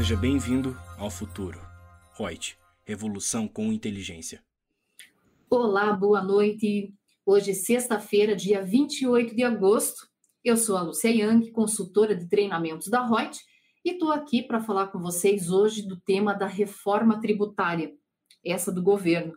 [0.00, 1.60] Seja bem-vindo ao futuro.
[2.16, 2.56] Reut,
[2.86, 4.42] revolução com inteligência.
[5.50, 6.94] Olá, boa noite.
[7.26, 10.08] Hoje, sexta-feira, dia 28 de agosto.
[10.42, 13.38] Eu sou a Lúcia Yang, consultora de treinamentos da Reut,
[13.84, 17.92] e estou aqui para falar com vocês hoje do tema da reforma tributária,
[18.42, 19.34] essa do governo.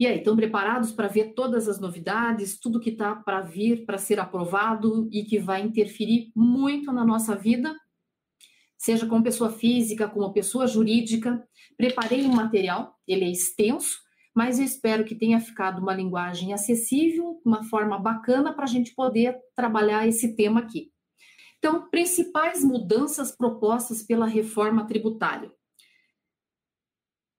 [0.00, 3.98] E aí, estão preparados para ver todas as novidades, tudo que está para vir, para
[3.98, 7.72] ser aprovado e que vai interferir muito na nossa vida?
[8.82, 11.48] Seja como pessoa física, como pessoa jurídica.
[11.76, 14.00] Preparei um material, ele é extenso,
[14.34, 18.92] mas eu espero que tenha ficado uma linguagem acessível, uma forma bacana para a gente
[18.92, 20.90] poder trabalhar esse tema aqui.
[21.58, 25.52] Então, principais mudanças propostas pela reforma tributária.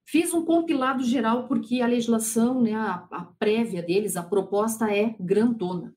[0.07, 5.13] Fiz um compilado geral porque a legislação, né, a, a prévia deles, a proposta é
[5.19, 5.93] grandona.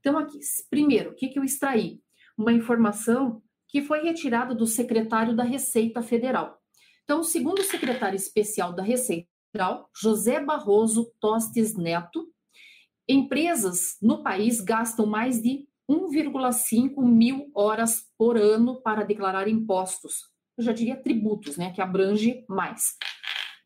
[0.00, 2.02] Então, aqui, primeiro, o que, que eu extraí?
[2.36, 6.58] Uma informação que foi retirada do secretário da Receita Federal.
[7.04, 12.26] Então, segundo o secretário especial da Receita Federal, José Barroso Tostes Neto,
[13.08, 20.16] empresas no país gastam mais de 1,5 mil horas por ano para declarar impostos.
[20.56, 22.96] Eu já diria tributos, né, que abrange mais.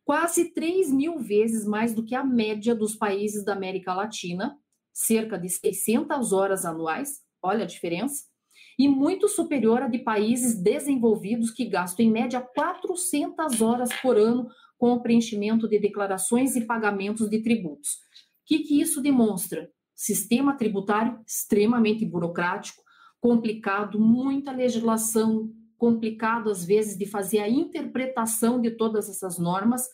[0.04, 4.56] Quase 3 mil vezes mais do que a média dos países da América Latina,
[4.92, 8.24] cerca de 600 horas anuais, olha a diferença,
[8.78, 14.48] e muito superior a de países desenvolvidos que gastam em média 400 horas por ano
[14.78, 17.90] com o preenchimento de declarações e pagamentos de tributos.
[17.90, 19.70] O que, que isso demonstra?
[19.94, 22.82] Sistema tributário extremamente burocrático,
[23.20, 29.86] complicado, muita legislação, complicado às vezes de fazer a interpretação de todas essas normas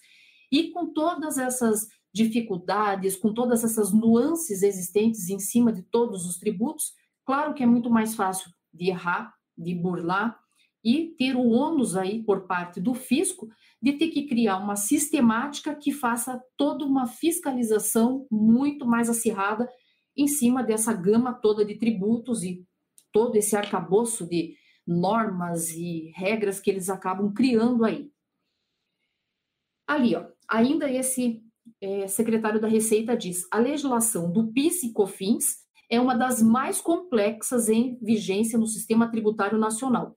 [0.51, 6.39] e com todas essas dificuldades, com todas essas nuances existentes em cima de todos os
[6.39, 6.93] tributos,
[7.27, 10.39] claro que é muito mais fácil de errar, de burlar
[10.85, 13.49] e ter o ônus aí por parte do fisco
[13.81, 19.69] de ter que criar uma sistemática que faça toda uma fiscalização muito mais acirrada
[20.17, 22.65] em cima dessa gama toda de tributos e
[23.13, 24.55] todo esse arcabouço de
[24.87, 28.11] normas e regras que eles acabam criando aí.
[29.87, 31.43] Ali, ó, ainda esse
[31.81, 36.81] é, secretário da Receita diz: a legislação do PIS e COFINS é uma das mais
[36.81, 40.17] complexas em vigência no sistema tributário nacional,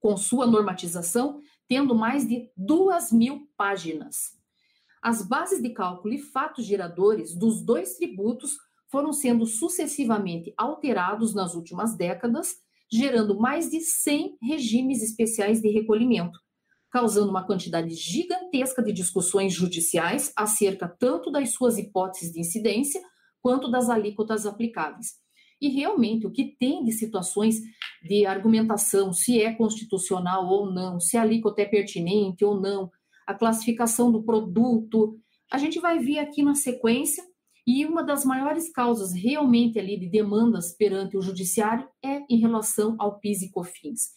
[0.00, 4.38] com sua normatização tendo mais de duas mil páginas.
[5.02, 8.56] As bases de cálculo e fatos geradores dos dois tributos
[8.90, 12.56] foram sendo sucessivamente alterados nas últimas décadas,
[12.90, 16.40] gerando mais de 100 regimes especiais de recolhimento,
[16.90, 23.00] causando uma quantidade gigantesca de discussões judiciais acerca tanto das suas hipóteses de incidência
[23.48, 25.14] quanto das alíquotas aplicáveis.
[25.58, 27.62] E realmente, o que tem de situações
[28.02, 32.90] de argumentação, se é constitucional ou não, se a alíquota é pertinente ou não,
[33.26, 35.18] a classificação do produto,
[35.50, 37.24] a gente vai ver aqui na sequência,
[37.66, 42.96] e uma das maiores causas realmente ali de demandas perante o judiciário é em relação
[42.98, 44.10] ao PIS e COFINS.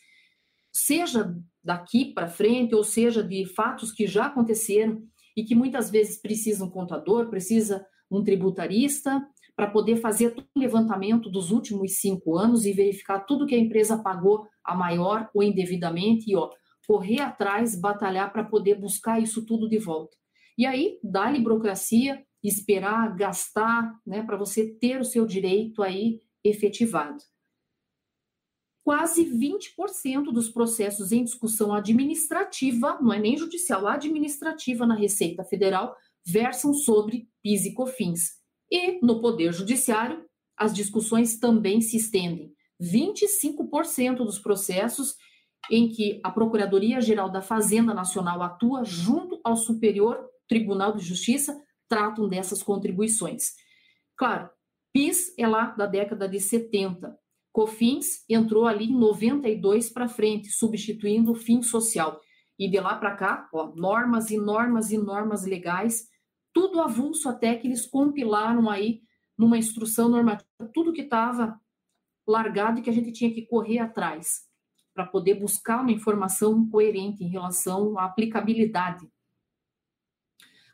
[0.73, 1.33] Seja
[1.63, 5.01] daqui para frente, ou seja de fatos que já aconteceram
[5.37, 11.29] e que muitas vezes precisam um contador, precisa um tributarista, para poder fazer o levantamento
[11.29, 16.31] dos últimos cinco anos e verificar tudo que a empresa pagou a maior ou indevidamente
[16.31, 16.49] e ó,
[16.87, 20.17] correr atrás, batalhar para poder buscar isso tudo de volta.
[20.57, 27.23] E aí, dá-lhe burocracia, esperar, gastar, né, para você ter o seu direito aí efetivado.
[28.83, 35.95] Quase 20% dos processos em discussão administrativa, não é nem judicial, administrativa na Receita Federal,
[36.25, 38.31] versam sobre PIS e COFINS.
[38.69, 40.23] E no Poder Judiciário,
[40.57, 42.53] as discussões também se estendem.
[42.81, 45.15] 25% dos processos
[45.69, 50.17] em que a Procuradoria-Geral da Fazenda Nacional atua junto ao Superior
[50.47, 51.55] Tribunal de Justiça
[51.87, 53.53] tratam dessas contribuições.
[54.17, 54.49] Claro,
[54.93, 57.15] PIS é lá da década de 70.
[57.51, 62.19] COFINS entrou ali em 92 para frente, substituindo o fim social.
[62.57, 66.07] E de lá para cá, ó, normas e normas e normas legais
[66.53, 69.01] tudo avulso até que eles compilaram aí
[69.37, 71.59] numa instrução normativa tudo que estava
[72.27, 74.49] largado e que a gente tinha que correr atrás
[74.93, 79.07] para poder buscar uma informação coerente em relação à aplicabilidade.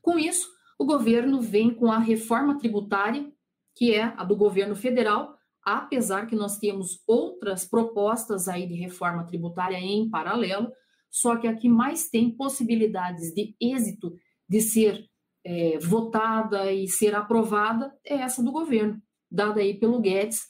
[0.02, 3.32] Com isso, o governo vem com a reforma tributária,
[3.76, 9.26] que é a do governo federal, apesar que nós temos outras propostas aí de reforma
[9.26, 10.72] tributária em paralelo,
[11.10, 14.14] só que a que mais tem possibilidades de êxito
[14.48, 15.08] de ser
[15.50, 19.02] é, votada e ser aprovada é essa do governo,
[19.32, 20.42] dada aí pelo Guedes.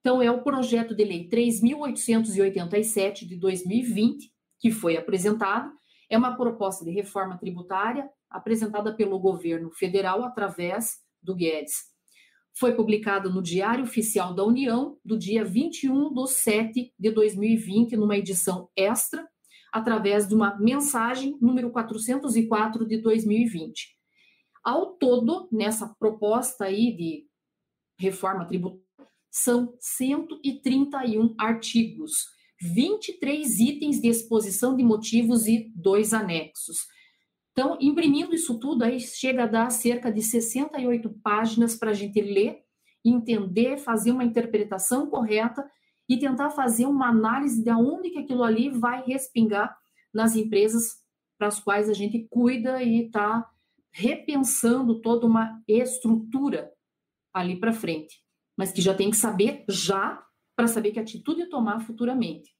[0.00, 5.72] Então, é o projeto de lei 3.887 de 2020, que foi apresentada
[6.10, 11.72] é uma proposta de reforma tributária apresentada pelo governo federal através do Guedes.
[12.54, 18.18] Foi publicada no Diário Oficial da União do dia 21 de 7 de 2020, numa
[18.18, 19.26] edição extra,
[19.72, 24.01] através de uma mensagem número 404 de 2020.
[24.64, 27.26] Ao todo, nessa proposta aí de
[27.98, 28.82] reforma tributária,
[29.30, 32.26] são 131 artigos,
[32.60, 36.86] 23 itens de exposição de motivos e dois anexos.
[37.52, 42.20] Então, imprimindo isso tudo, aí chega a dar cerca de 68 páginas para a gente
[42.20, 42.62] ler,
[43.04, 45.68] entender, fazer uma interpretação correta
[46.08, 49.76] e tentar fazer uma análise de onde que aquilo ali vai respingar
[50.12, 51.02] nas empresas
[51.38, 53.48] para as quais a gente cuida e está
[53.92, 56.72] repensando toda uma estrutura
[57.32, 58.22] ali para frente,
[58.56, 60.24] mas que já tem que saber já
[60.56, 62.54] para saber que atitude tomar futuramente.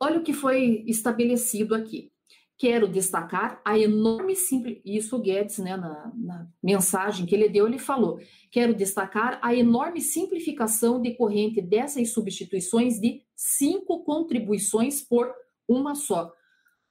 [0.00, 2.10] Olha o que foi estabelecido aqui.
[2.58, 4.80] Quero destacar a enorme simples.
[4.84, 8.20] Isso o Guedes, né, na, na mensagem que ele deu, ele falou:
[8.50, 15.32] quero destacar a enorme simplificação decorrente dessas substituições de cinco contribuições por
[15.68, 16.32] uma só.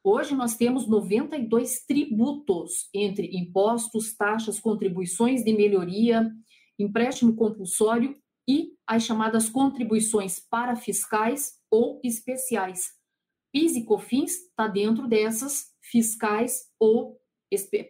[0.03, 6.31] Hoje nós temos 92 tributos entre impostos, taxas, contribuições de melhoria,
[6.80, 12.89] empréstimo compulsório e as chamadas contribuições parafiscais ou especiais.
[13.53, 17.19] PIS e COFINS está dentro dessas fiscais ou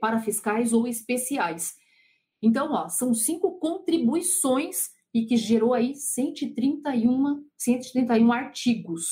[0.02, 1.76] parafiscais ou especiais.
[2.42, 9.12] Então, ó, são cinco contribuições e que gerou aí 131, 131 artigos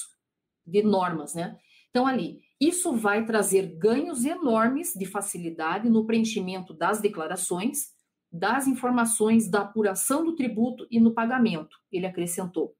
[0.65, 1.57] de normas, né?
[1.89, 7.87] Então, ali, isso vai trazer ganhos enormes de facilidade no preenchimento das declarações,
[8.31, 12.75] das informações da apuração do tributo e no pagamento, ele acrescentou.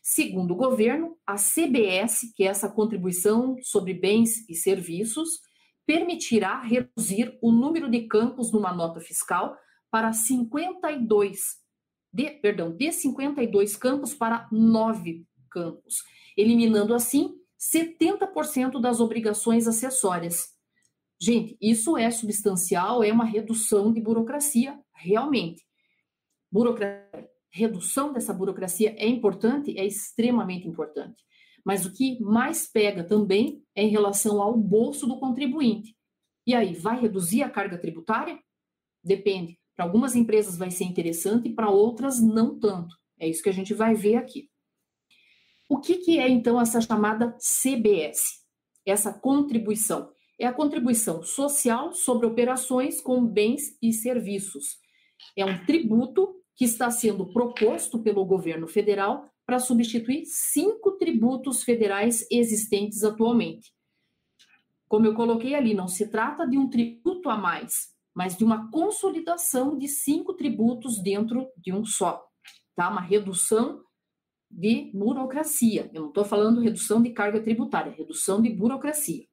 [0.00, 5.40] Segundo o governo, a CBS, que é essa contribuição sobre bens e serviços,
[5.84, 9.56] permitirá reduzir o número de campos numa nota fiscal
[9.90, 11.56] para 52,
[12.12, 16.04] de, perdão, de 52 campos para 9 campos,
[16.36, 20.48] eliminando assim 70% das obrigações acessórias.
[21.20, 25.64] Gente, isso é substancial, é uma redução de burocracia, realmente.
[26.52, 31.24] Burocracia, redução dessa burocracia é importante, é extremamente importante.
[31.64, 35.96] Mas o que mais pega também é em relação ao bolso do contribuinte.
[36.46, 38.38] E aí, vai reduzir a carga tributária?
[39.02, 39.58] Depende.
[39.74, 42.94] Para algumas empresas vai ser interessante, para outras não tanto.
[43.18, 44.48] É isso que a gente vai ver aqui.
[45.68, 48.44] O que, que é então essa chamada CBS?
[48.86, 54.78] Essa contribuição é a contribuição social sobre operações com bens e serviços.
[55.36, 62.26] É um tributo que está sendo proposto pelo governo federal para substituir cinco tributos federais
[62.30, 63.72] existentes atualmente.
[64.88, 68.70] Como eu coloquei ali, não se trata de um tributo a mais, mas de uma
[68.70, 72.24] consolidação de cinco tributos dentro de um só.
[72.74, 72.88] Tá?
[72.88, 73.80] Uma redução
[74.50, 75.90] de burocracia.
[75.92, 79.26] Eu não estou falando redução de carga tributária, redução de burocracia.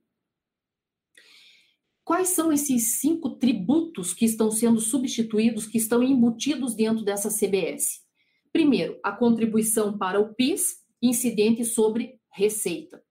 [2.04, 8.04] Quais são esses cinco tributos que estão sendo substituídos, que estão embutidos dentro dessa CBS?
[8.52, 13.02] Primeiro, a contribuição para o PIS, incidente sobre receita.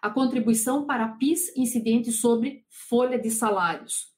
[0.00, 4.14] A contribuição para a PIS, incidente sobre folha de salários.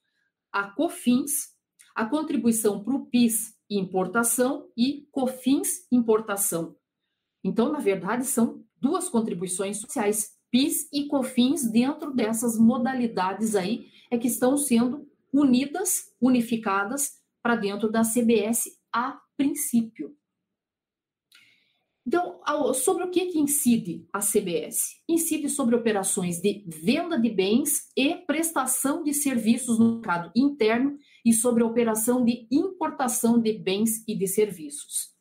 [0.53, 1.57] A COFINS,
[1.95, 6.77] a contribuição para o PIS, importação e COFINS, importação.
[7.43, 14.19] Então, na verdade, são duas contribuições sociais, PIS e COFINS, dentro dessas modalidades aí, é
[14.19, 20.15] que estão sendo unidas, unificadas para dentro da CBS a princípio.
[22.07, 22.41] Então,
[22.75, 25.01] sobre o que, que incide a CBS?
[25.09, 31.33] Incide sobre operações de venda de bens e prestação de serviços no mercado interno e
[31.33, 35.15] sobre a operação de importação de bens e de serviços.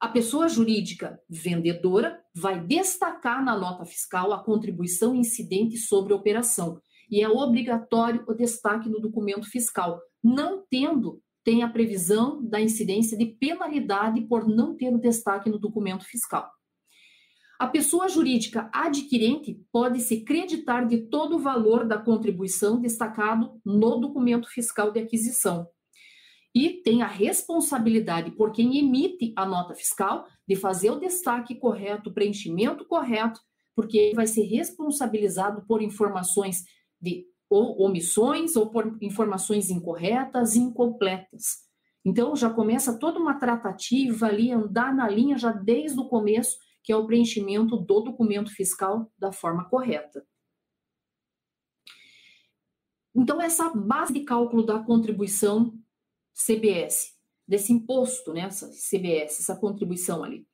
[0.00, 6.80] A pessoa jurídica vendedora vai destacar na nota fiscal a contribuição incidente sobre a operação
[7.10, 10.00] e é obrigatório o destaque no documento fiscal.
[10.22, 15.58] Não tendo, tem a previsão da incidência de penalidade por não ter o destaque no
[15.58, 16.48] documento fiscal.
[17.58, 23.98] A pessoa jurídica adquirente pode se creditar de todo o valor da contribuição destacado no
[23.98, 25.66] documento fiscal de aquisição
[26.58, 32.10] e tem a responsabilidade por quem emite a nota fiscal de fazer o destaque correto,
[32.10, 33.40] o preenchimento correto,
[33.76, 36.64] porque ele vai ser responsabilizado por informações
[37.00, 41.58] de ou omissões ou por informações incorretas incompletas.
[42.04, 46.90] Então já começa toda uma tratativa ali, andar na linha já desde o começo, que
[46.90, 50.26] é o preenchimento do documento fiscal da forma correta.
[53.14, 55.72] Então, essa base de cálculo da contribuição
[56.46, 57.14] CBS,
[57.46, 60.46] desse imposto, né, essa CBS, essa contribuição ali.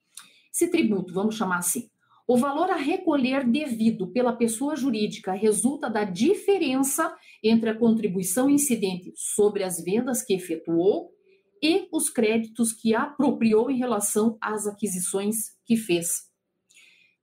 [0.53, 1.91] Esse tributo, vamos chamar assim.
[2.27, 9.13] O valor a recolher devido pela pessoa jurídica resulta da diferença entre a contribuição incidente
[9.15, 11.11] sobre as vendas que efetuou
[11.63, 15.37] e os créditos que apropriou em relação às aquisições
[15.67, 16.34] que fez.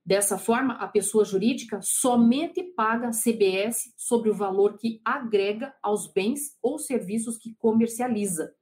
[0.04, 6.58] Dessa forma, a pessoa jurídica somente paga CBS sobre o valor que agrega aos bens
[6.62, 8.56] ou serviços que comercializa.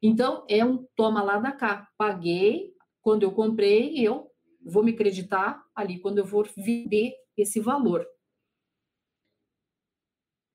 [0.00, 1.88] Então, é um toma lá da cá.
[1.98, 2.72] Paguei
[3.02, 4.30] quando eu comprei, eu
[4.64, 8.06] vou me creditar ali quando eu for vender esse valor.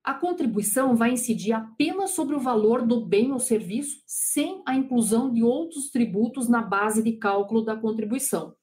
[0.03, 5.31] A contribuição vai incidir apenas sobre o valor do bem ou serviço, sem a inclusão
[5.31, 8.55] de outros tributos na base de cálculo da contribuição.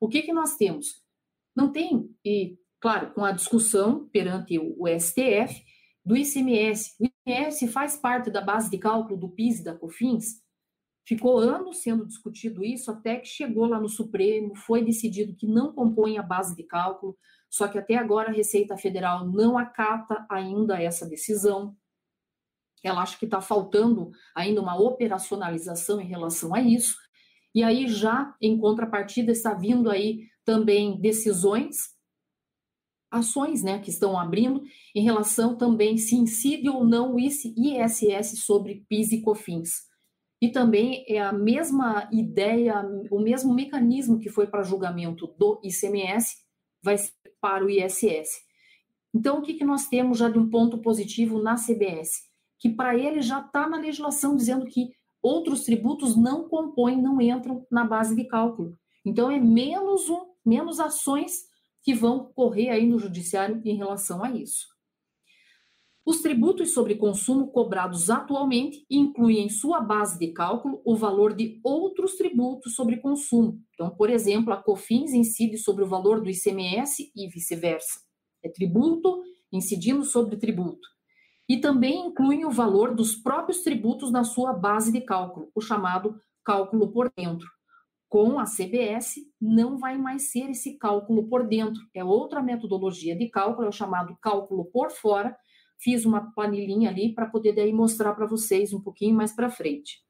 [0.00, 1.02] O que, que nós temos?
[1.54, 5.62] Não tem, e claro, com a discussão perante o, STF
[6.04, 6.96] do ICMS.
[6.98, 10.40] O ICMS faz parte da base de cálculo do PIS e da COFINS,
[11.10, 15.72] Ficou anos sendo discutido isso até que chegou lá no Supremo, foi decidido que não
[15.72, 17.18] compõe a base de cálculo,
[17.50, 21.76] só que até agora a Receita Federal não acata ainda essa decisão.
[22.80, 26.96] Ela acha que está faltando ainda uma operacionalização em relação a isso.
[27.54, 31.76] E aí, já em contrapartida, está vindo aí também decisões,
[33.10, 34.62] ações né, que estão abrindo
[34.94, 39.90] em relação também se incide ou não o ISS sobre PIS e COFINS.
[40.40, 46.36] E também é a mesma ideia, o mesmo mecanismo que foi para julgamento do ICMS,
[46.82, 48.28] vai ser para o ISS.
[49.14, 52.10] Então, o que, que nós temos já de um ponto positivo na CBS?
[52.58, 54.90] Que para ele já está na legislação dizendo que
[55.22, 58.76] outros tributos não compõem, não entram na base de cálculo.
[59.04, 61.32] Então, é menos um, menos ações
[61.82, 64.66] que vão correr aí no judiciário em relação a isso.
[66.04, 71.60] Os tributos sobre consumo cobrados atualmente incluem em sua base de cálculo o valor de
[71.62, 73.60] outros tributos sobre consumo.
[73.74, 78.00] Então, por exemplo, a COFINS incide sobre o valor do ICMS e vice-versa.
[78.42, 79.22] É tributo
[79.52, 80.88] incidindo sobre tributo.
[81.50, 86.22] E também incluem o valor dos próprios tributos na sua base de cálculo, o chamado
[86.44, 87.50] cálculo por dentro.
[88.08, 93.28] Com a CBS, não vai mais ser esse cálculo por dentro, é outra metodologia de
[93.28, 95.36] cálculo, é o chamado cálculo por fora,
[95.76, 100.04] fiz uma planilhinha ali para poder daí mostrar para vocês um pouquinho mais para frente.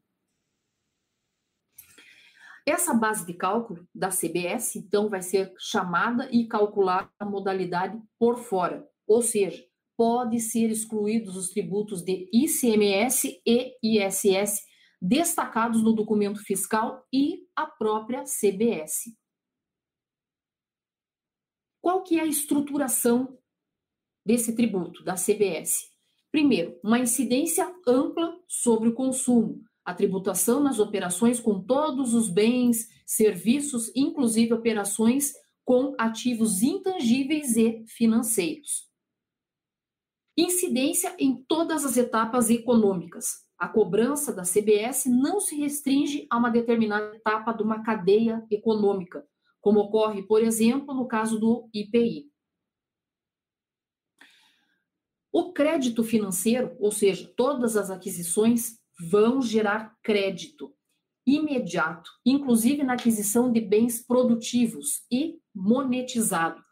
[2.66, 8.37] Essa base de cálculo da CBS, então, vai ser chamada e calculada a modalidade por
[8.37, 9.69] fora, ou seja,
[10.00, 14.62] pode ser excluídos os tributos de ICMS e ISS
[14.99, 19.14] destacados no documento fiscal e a própria CBS.
[21.83, 23.38] Qual que é a estruturação
[24.25, 25.90] desse tributo, da CBS.
[26.33, 32.88] Primeiro, uma incidência ampla sobre o consumo, a tributação nas operações com todos os bens,
[33.04, 38.89] serviços, inclusive operações com ativos intangíveis e financeiros.
[40.40, 43.44] Incidência em todas as etapas econômicas.
[43.59, 49.23] A cobrança da CBS não se restringe a uma determinada etapa de uma cadeia econômica,
[49.61, 52.30] como ocorre, por exemplo, no caso do IPI.
[55.30, 58.78] O crédito financeiro, ou seja, todas as aquisições
[59.11, 60.75] vão gerar crédito
[61.26, 66.64] imediato, inclusive na aquisição de bens produtivos e monetizado.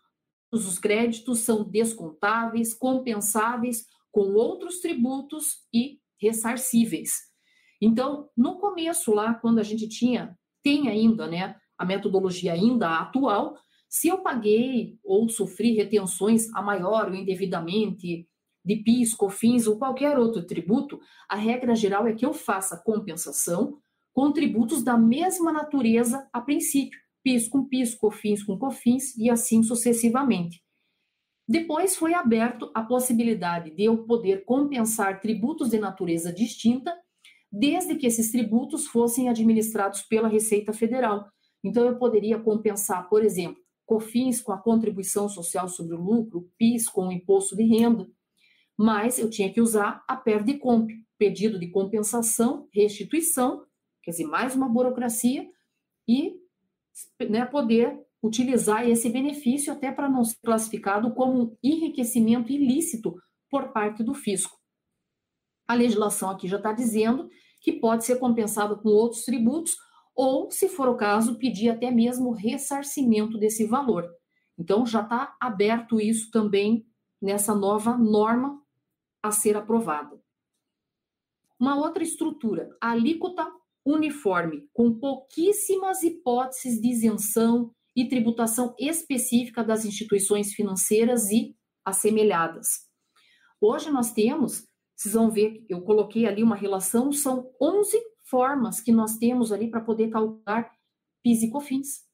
[0.51, 7.13] Os créditos são descontáveis, compensáveis com outros tributos e ressarcíveis.
[7.81, 13.57] Então, no começo lá, quando a gente tinha, tem ainda, né, a metodologia ainda atual,
[13.89, 18.29] se eu paguei ou sofri retenções a maior ou indevidamente,
[18.65, 23.79] de PIS, COFINS ou qualquer outro tributo, a regra geral é que eu faça compensação
[24.13, 29.63] com tributos da mesma natureza a princípio, PIS com PIS, COFINS com COFINS e assim
[29.63, 30.63] sucessivamente.
[31.47, 36.97] Depois foi aberto a possibilidade de eu poder compensar tributos de natureza distinta,
[37.53, 41.29] desde que esses tributos fossem administrados pela Receita Federal.
[41.63, 46.89] Então eu poderia compensar, por exemplo, COFINS com a contribuição social sobre o lucro, PIS
[46.89, 48.09] com o imposto de renda,
[48.75, 53.67] mas eu tinha que usar a PER de comp, pedido de compensação, restituição,
[54.03, 55.47] quer dizer, mais uma burocracia
[56.09, 56.48] e
[57.29, 63.15] né, poder utilizar esse benefício até para não ser classificado como um enriquecimento ilícito
[63.51, 64.59] por parte do fisco.
[65.67, 67.29] A legislação aqui já está dizendo
[67.61, 69.77] que pode ser compensado com outros tributos
[70.15, 74.09] ou, se for o caso, pedir até mesmo ressarcimento desse valor.
[74.59, 76.85] Então, já está aberto isso também
[77.23, 78.61] nessa nova norma
[79.23, 80.21] a ser aprovada.
[81.59, 83.49] Uma outra estrutura, a alíquota
[83.91, 92.87] uniforme, com pouquíssimas hipóteses de isenção e tributação específica das instituições financeiras e assemelhadas.
[93.61, 98.93] Hoje nós temos, vocês vão ver, eu coloquei ali uma relação, são 11 formas que
[98.93, 100.71] nós temos ali para poder calcular
[101.23, 102.07] PIS e COFINS.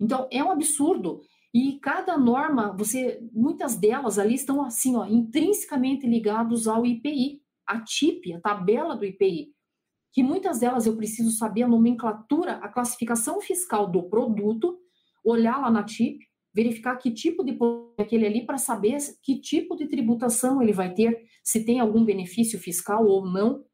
[0.00, 1.20] Então, é um absurdo.
[1.52, 7.82] E cada norma, você, muitas delas ali estão assim, ó, intrinsecamente ligados ao IPI, a
[7.82, 9.52] TIP, a tabela do IPI,
[10.12, 14.78] que muitas delas eu preciso saber a nomenclatura, a classificação fiscal do produto,
[15.24, 16.18] olhar lá na TIP,
[16.54, 17.56] verificar que tipo de
[17.98, 22.04] é aquele ali para saber que tipo de tributação ele vai ter, se tem algum
[22.04, 23.64] benefício fiscal ou não.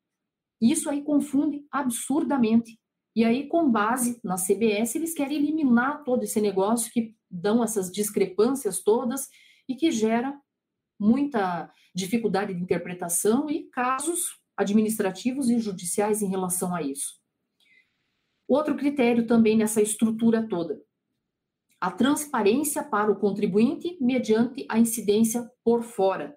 [0.61, 2.79] Isso aí confunde absurdamente.
[3.17, 7.91] E aí, com base na CBS, eles querem eliminar todo esse negócio que dão essas
[7.91, 9.29] discrepâncias todas
[9.69, 10.37] e que gera
[10.99, 17.21] muita dificuldade de interpretação e casos administrativos e judiciais em relação a isso.
[18.47, 20.81] Outro critério também nessa estrutura toda,
[21.81, 26.35] a transparência para o contribuinte mediante a incidência por fora,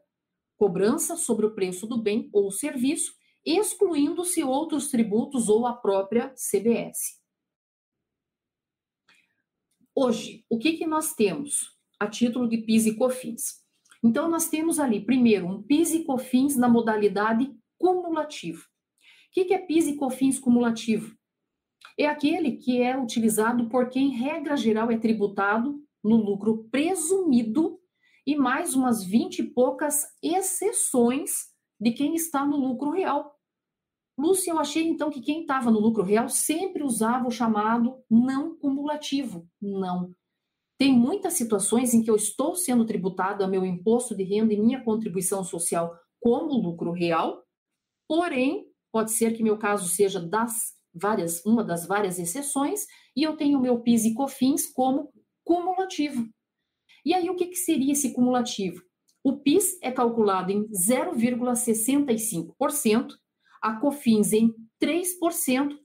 [0.57, 3.13] cobrança sobre o preço do bem ou serviço,
[3.45, 7.21] excluindo-se outros tributos ou a própria CBS.
[9.95, 13.63] Hoje, o que, que nós temos a título de PIS e COFINS?
[14.03, 18.61] Então, nós temos ali, primeiro, um PIS e COFINS na modalidade cumulativo.
[18.61, 21.15] O que, é PIS e COFINS cumulativo?
[21.97, 27.79] É aquele que é utilizado por quem, regra geral, é tributado no lucro presumido
[28.25, 31.47] e mais umas 20 e poucas exceções
[31.79, 33.35] de quem está no lucro real.
[34.17, 38.55] Lúcia, eu achei então que quem estava no lucro real sempre usava o chamado não
[38.57, 39.47] cumulativo.
[39.61, 40.13] Não.
[40.77, 44.59] Tem muitas situações em que eu estou sendo tributado a meu imposto de renda e
[44.59, 47.43] minha contribuição social como lucro real,
[48.07, 53.35] porém, pode ser que meu caso seja das várias, uma das várias exceções, e eu
[53.35, 55.11] tenho meu PIS e COFINS como
[55.43, 56.29] cumulativo.
[57.05, 58.81] E aí, o que, que seria esse cumulativo?
[59.23, 63.13] O PIS é calculado em 0,65%,
[63.61, 65.77] a COFINS em 3%,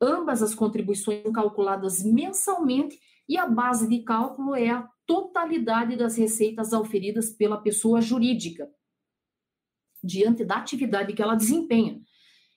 [0.00, 6.16] ambas as contribuições são calculadas mensalmente e a base de cálculo é a totalidade das
[6.16, 8.68] receitas auferidas pela pessoa jurídica,
[10.06, 12.00] diante da atividade que ela desempenha.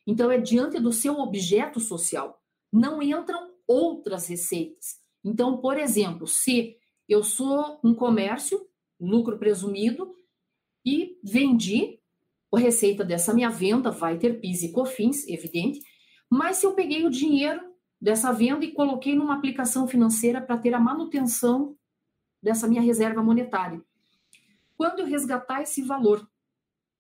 [0.06, 2.42] Então, é diante do seu objeto social.
[2.72, 5.00] Não entram outras receitas.
[5.24, 8.66] Então, por exemplo, se eu sou um comércio,
[9.00, 10.14] lucro presumido,
[10.86, 12.00] e vendi
[12.52, 15.82] a receita dessa minha venda vai ter PIS e COFINS, evidente,
[16.30, 17.62] mas se eu peguei o dinheiro
[18.02, 21.76] dessa venda e coloquei numa aplicação financeira para ter a manutenção
[22.42, 23.84] dessa minha reserva monetária.
[24.78, 26.28] Quando eu resgatar esse valor,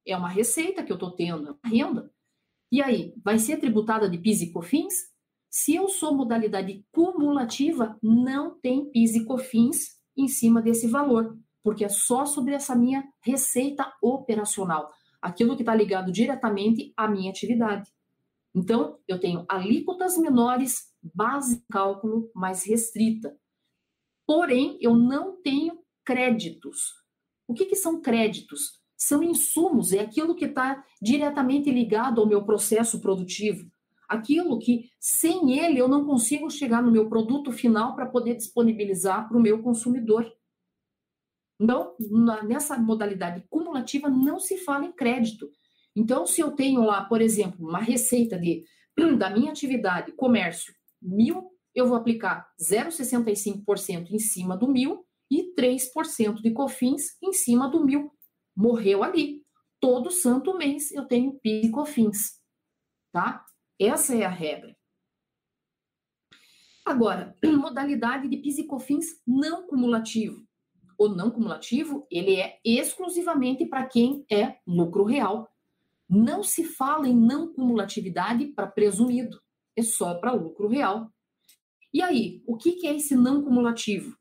[0.05, 2.12] é uma receita que eu estou tendo, é uma renda.
[2.71, 4.93] E aí, vai ser tributada de PIS e COFINS?
[5.49, 11.83] Se eu sou modalidade cumulativa, não tem PIS e COFINS em cima desse valor, porque
[11.83, 17.91] é só sobre essa minha receita operacional aquilo que está ligado diretamente à minha atividade.
[18.55, 23.38] Então, eu tenho alíquotas menores, base de cálculo mais restrita.
[24.25, 26.93] Porém, eu não tenho créditos.
[27.47, 28.78] O que, que são créditos?
[29.01, 33.71] São insumos, é aquilo que está diretamente ligado ao meu processo produtivo.
[34.09, 39.29] Aquilo que, sem ele, eu não consigo chegar no meu produto final para poder disponibilizar
[39.29, 40.29] para o meu consumidor.
[41.57, 45.49] Na, nessa modalidade cumulativa não se fala em crédito.
[45.95, 48.65] Então, se eu tenho lá, por exemplo, uma receita de
[49.17, 56.41] da minha atividade, comércio, mil, eu vou aplicar 0,65% em cima do mil e 3%
[56.41, 58.12] de COFINS em cima do mil.
[58.60, 59.41] Morreu ali.
[59.80, 62.41] Todo santo mês eu tenho PIS e COFINS.
[63.12, 63.45] Tá?
[63.80, 64.76] Essa é a regra.
[66.86, 70.50] Agora, modalidade de PIS e COFINS não cumulativo
[71.00, 75.50] o não cumulativo, ele é exclusivamente para quem é lucro real.
[76.10, 79.41] Não se fala em não cumulatividade para presumido,
[79.78, 81.10] é só para lucro real.
[81.93, 84.17] E aí, o que, que é esse não cumulativo?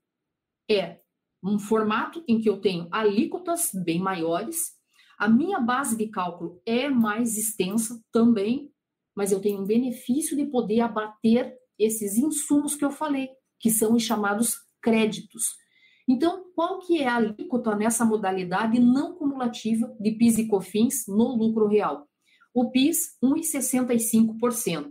[0.71, 1.01] É
[1.43, 4.77] um formato em que eu tenho alíquotas bem maiores,
[5.19, 8.73] a minha base de cálculo é mais extensa também,
[9.17, 13.95] mas eu tenho um benefício de poder abater esses insumos que eu falei, que são
[13.95, 15.57] os chamados créditos.
[16.07, 21.37] Então, qual que é a alíquota nessa modalidade não cumulativa de PIS e COFINS no
[21.37, 22.09] lucro real?
[22.55, 24.89] O PIS, 1,65%.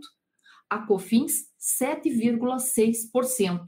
[0.70, 1.48] A COFINS,
[1.80, 3.64] 7,6%.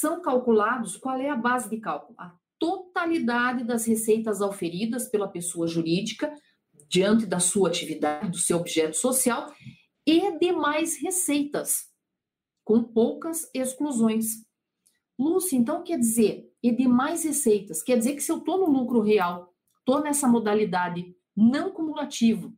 [0.00, 2.14] São calculados, qual é a base de cálculo?
[2.18, 6.34] A totalidade das receitas auferidas pela pessoa jurídica
[6.88, 9.52] diante da sua atividade, do seu objeto social
[10.06, 11.90] e demais receitas,
[12.64, 14.46] com poucas exclusões.
[15.18, 19.02] Lúcia, então quer dizer, e demais receitas, quer dizer que se eu estou no lucro
[19.02, 22.56] real, estou nessa modalidade não cumulativo,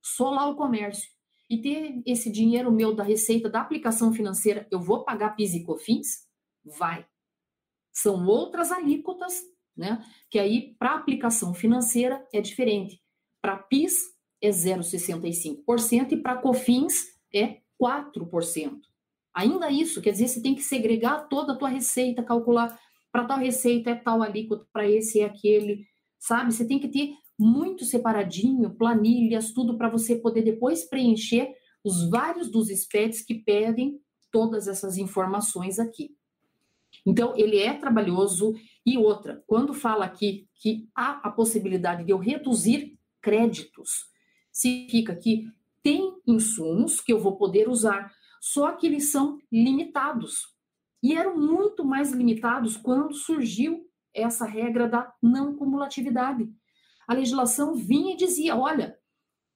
[0.00, 1.10] só lá o comércio,
[1.50, 5.64] e ter esse dinheiro meu da receita da aplicação financeira, eu vou pagar PIS e
[5.64, 6.25] COFINS?
[6.66, 7.06] Vai.
[7.92, 9.40] São outras alíquotas,
[9.76, 10.04] né?
[10.30, 13.00] Que aí, para aplicação financeira, é diferente.
[13.40, 14.02] Para PIS
[14.42, 18.80] é 0,65% e para COFINS é 4%.
[19.34, 22.78] Ainda isso, quer dizer, você tem que segregar toda a tua receita, calcular
[23.12, 25.86] para tal receita é tal alíquota, para esse é aquele,
[26.18, 26.52] sabe?
[26.52, 32.50] Você tem que ter muito separadinho, planilhas, tudo para você poder depois preencher os vários
[32.50, 33.98] dos SPEDs que pedem
[34.30, 36.10] todas essas informações aqui.
[37.06, 38.54] Então, ele é trabalhoso.
[38.84, 44.06] E outra, quando fala aqui que há a possibilidade de eu reduzir créditos,
[44.50, 45.46] significa que
[45.82, 50.54] tem insumos que eu vou poder usar, só que eles são limitados.
[51.02, 56.50] E eram muito mais limitados quando surgiu essa regra da não cumulatividade.
[57.06, 58.98] A legislação vinha e dizia: olha,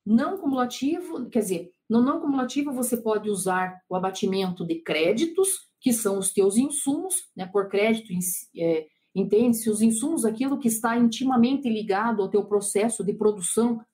[0.07, 5.93] não cumulativo, quer dizer, no não cumulativo você pode usar o abatimento de créditos que
[5.93, 8.13] são os teus insumos, né, por crédito,
[8.57, 13.85] é, entende-se os insumos, aquilo que está intimamente ligado ao teu processo de produção.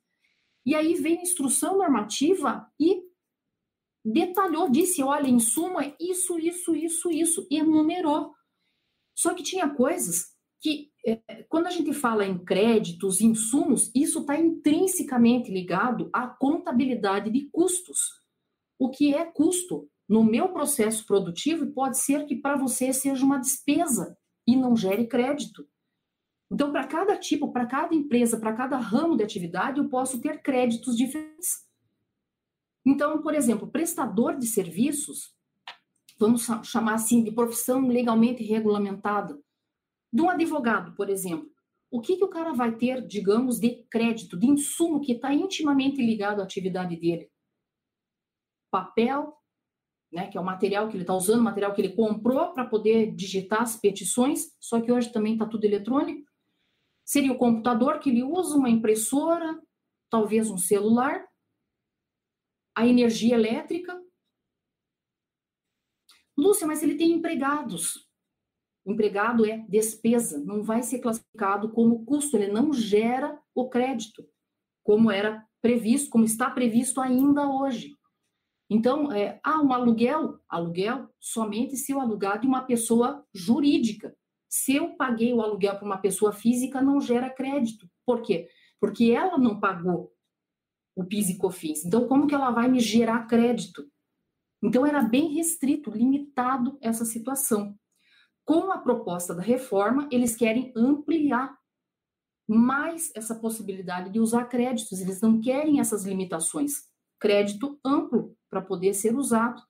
[0.65, 3.03] E aí vem a instrução normativa e
[4.05, 8.35] detalhou, disse, olha, insumo é isso, isso, isso, isso, e enumerou.
[9.15, 10.27] Só que tinha coisas
[10.61, 17.31] que, é, quando a gente fala em créditos, insumos, isso está intrinsecamente ligado à contabilidade
[17.31, 17.99] de custos.
[18.79, 19.89] O que é custo?
[20.09, 24.17] No meu processo produtivo, pode ser que para você seja uma despesa
[24.47, 25.69] e não gere crédito.
[26.51, 30.41] Então, para cada tipo, para cada empresa, para cada ramo de atividade, eu posso ter
[30.43, 31.67] créditos diferentes.
[32.85, 35.35] Então, por exemplo, prestador de serviços,
[36.17, 39.37] vamos chamar assim de profissão legalmente regulamentada,
[40.13, 41.51] de um advogado, por exemplo.
[41.91, 46.01] O que, que o cara vai ter, digamos, de crédito, de insumo que está intimamente
[46.01, 47.29] ligado à atividade dele?
[48.71, 49.37] Papel,
[50.17, 52.65] né, que é o material que ele está usando, o material que ele comprou para
[52.65, 56.27] poder digitar as petições, só que hoje também está tudo eletrônico.
[57.05, 59.61] Seria o computador que ele usa, uma impressora,
[60.09, 61.23] talvez um celular,
[62.75, 64.03] a energia elétrica.
[66.35, 68.09] Lúcia, mas ele tem empregados.
[68.87, 74.27] empregado é despesa, não vai ser classificado como custo, ele não gera o crédito,
[74.83, 77.95] como era previsto, como está previsto ainda hoje.
[78.69, 84.17] Então, é, ah, um aluguel, aluguel somente se eu alugar de uma pessoa jurídica.
[84.49, 87.89] Se eu paguei o aluguel para uma pessoa física, não gera crédito.
[88.05, 88.49] Por quê?
[88.81, 90.13] Porque ela não pagou
[90.97, 91.85] o PIS e COFINS.
[91.85, 93.87] Então, como que ela vai me gerar crédito?
[94.63, 97.79] Então, era bem restrito, limitado essa situação.
[98.45, 101.57] Com a proposta da reforma, eles querem ampliar
[102.49, 106.85] mais essa possibilidade de usar créditos, eles não querem essas limitações.
[107.19, 109.63] Crédito amplo, para poder ser usado.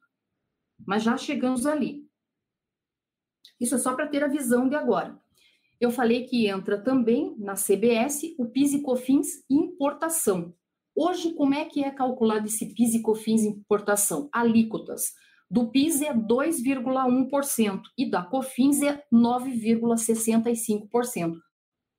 [0.87, 2.07] Mas já chegamos ali.
[3.59, 5.19] Isso é só para ter a visão de agora.
[5.81, 10.55] Eu falei que entra também na CBS o PIS e COFINS importação.
[10.95, 14.29] Hoje, como é que é calculado esse PIS e COFINS importação?
[14.33, 15.15] Alíquotas.
[15.51, 21.35] Do PIS é 2,1% e da COFINS é 9,65%.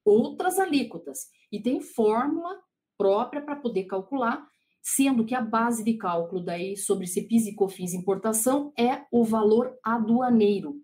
[0.05, 1.27] Outras alíquotas.
[1.51, 2.57] E tem fórmula
[2.97, 4.47] própria para poder calcular
[4.89, 9.21] sendo que a base de cálculo daí sobre esse PIS e COFINS importação é o
[9.21, 10.81] valor aduaneiro.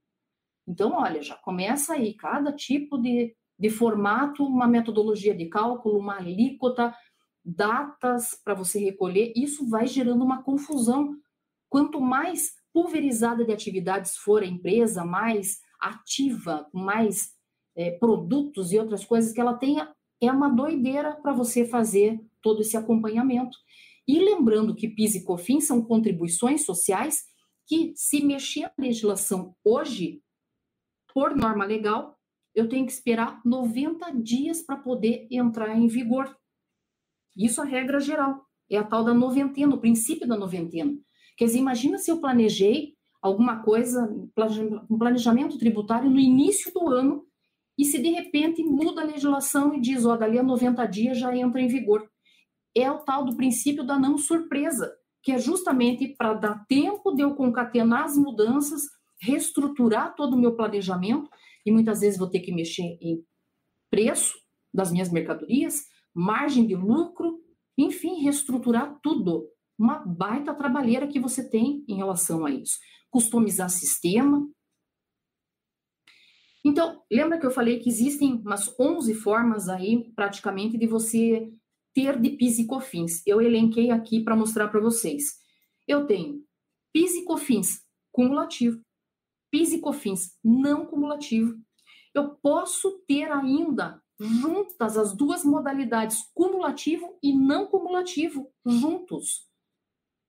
[0.68, 6.18] Então, olha, já começa aí cada tipo de, de formato, uma metodologia de cálculo, uma
[6.18, 6.94] alíquota,
[7.46, 11.16] datas para você recolher, isso vai gerando uma confusão.
[11.70, 17.32] Quanto mais pulverizada de atividades for a empresa, mais ativa, mais
[17.74, 22.60] é, produtos e outras coisas que ela tenha, é uma doideira para você fazer todo
[22.62, 23.58] esse acompanhamento.
[24.08, 27.24] E lembrando que PIS e COFINS são contribuições sociais
[27.66, 30.22] que, se mexer a legislação hoje,
[31.14, 32.18] por norma legal,
[32.54, 36.36] eu tenho que esperar 90 dias para poder entrar em vigor.
[37.36, 38.46] Isso é a regra geral.
[38.70, 40.94] É a tal da noventena, o princípio da noventena.
[41.38, 44.06] Quer dizer, imagina se eu planejei alguma coisa,
[44.90, 47.26] um planejamento tributário no início do ano,
[47.78, 51.36] e se de repente muda a legislação e diz, ó, dali a 90 dias já
[51.36, 52.08] entra em vigor
[52.76, 54.92] é o tal do princípio da não surpresa.
[55.22, 58.82] que é justamente para dar tempo de eu concatenar as mudanças,
[59.22, 61.30] reestruturar todo o meu planejamento,
[61.66, 63.24] e muitas vezes vou ter que mexer em
[63.90, 64.34] preço
[64.74, 67.40] das minhas mercadorias, margem de lucro,
[67.78, 69.48] enfim, reestruturar tudo.
[69.80, 72.78] Uma baita trabalheira que você tem em relação a isso.
[73.10, 74.46] Customizar sistema.
[76.66, 81.50] Então, lembra que eu falei que existem umas 11 formas aí, praticamente, de você
[81.94, 83.22] ter de PIS e COFINS.
[83.26, 85.38] Eu elenquei aqui para mostrar para vocês.
[85.88, 86.44] Eu tenho
[86.94, 88.82] PIS e COFINS cumulativo,
[89.52, 91.56] PIS e COFINS não cumulativo.
[92.14, 99.48] Eu posso ter ainda juntas as duas modalidades, cumulativo e não cumulativo, juntos.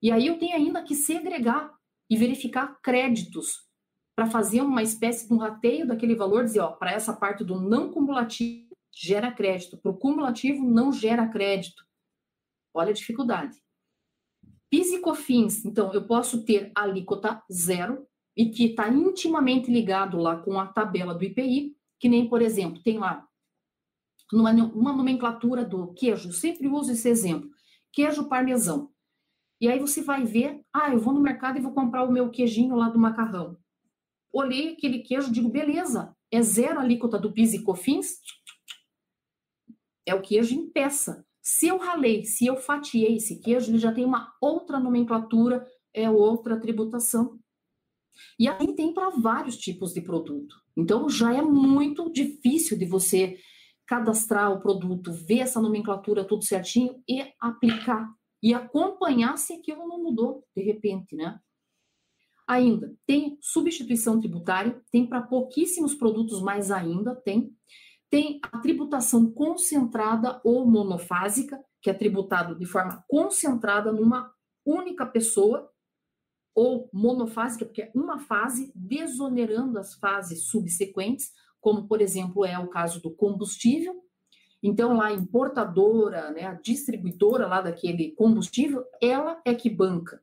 [0.03, 1.73] E aí eu tenho ainda que segregar
[2.11, 3.65] e verificar créditos
[4.17, 7.61] para fazer uma espécie de um rateio daquele valor, dizer, ó, para essa parte do
[7.61, 11.85] não cumulativo gera crédito, para o cumulativo não gera crédito.
[12.73, 13.57] Olha a dificuldade.
[14.71, 20.37] PIS e COFINS, então, eu posso ter alíquota zero e que está intimamente ligado lá
[20.37, 23.27] com a tabela do IPI, que nem, por exemplo, tem lá
[24.33, 27.49] numa, uma nomenclatura do queijo, sempre uso esse exemplo,
[27.93, 28.91] queijo parmesão.
[29.61, 32.29] E aí você vai ver, ah, eu vou no mercado e vou comprar o meu
[32.31, 33.57] queijinho lá do macarrão.
[34.33, 38.19] Olhei aquele queijo, digo, beleza, é zero alíquota do PIS e COFINS,
[40.07, 41.25] é o queijo em peça.
[41.43, 46.11] Se eu ralei, se eu fatiei esse queijo, ele já tem uma outra nomenclatura, é
[46.11, 47.39] outra tributação.
[48.39, 50.57] E aí tem para vários tipos de produto.
[50.77, 53.39] Então já é muito difícil de você
[53.87, 58.09] cadastrar o produto, ver essa nomenclatura tudo certinho e aplicar
[58.43, 61.39] e acompanhar se aquilo não mudou de repente, né?
[62.47, 67.51] Ainda tem substituição tributária, tem para pouquíssimos produtos mais ainda, tem.
[68.15, 74.33] Tem a tributação concentrada ou monofásica, que é tributado de forma concentrada numa
[74.65, 75.69] única pessoa,
[76.55, 82.69] ou monofásica, porque é uma fase, desonerando as fases subsequentes, como, por exemplo, é o
[82.69, 84.01] caso do combustível.
[84.63, 90.23] Então, lá a importadora, né, a distribuidora lá daquele combustível, ela é que banca.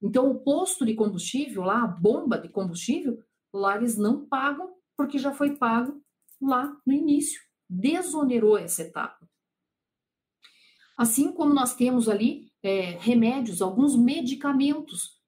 [0.00, 5.18] Então, o posto de combustível, lá, a bomba de combustível, lá eles não pagam, porque
[5.18, 6.02] já foi pago
[6.48, 9.28] lá no início, desonerou essa etapa.
[10.96, 15.20] Assim como nós temos ali é, remédios, alguns medicamentos,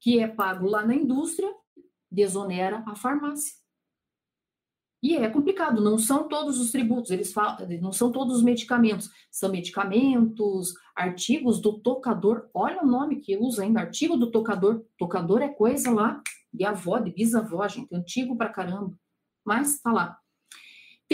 [0.00, 1.50] que é pago lá na indústria,
[2.10, 3.54] desonera a farmácia.
[5.02, 9.10] E é complicado, não são todos os tributos, eles falam, não são todos os medicamentos,
[9.30, 15.42] são medicamentos, artigos do tocador, olha o nome que usa ainda, artigo do tocador, tocador
[15.42, 18.96] é coisa lá de avó, de bisavó, gente, antigo pra caramba,
[19.44, 20.18] mas tá lá.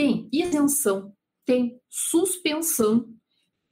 [0.00, 1.12] Tem isenção,
[1.44, 3.06] tem suspensão,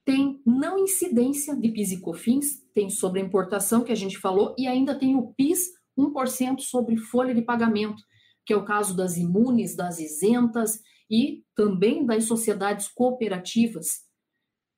[0.05, 4.67] tem não incidência de PIS e COFINS, tem sobre importação que a gente falou, e
[4.67, 8.03] ainda tem o PIS 1% sobre folha de pagamento,
[8.45, 13.87] que é o caso das imunes, das isentas e também das sociedades cooperativas.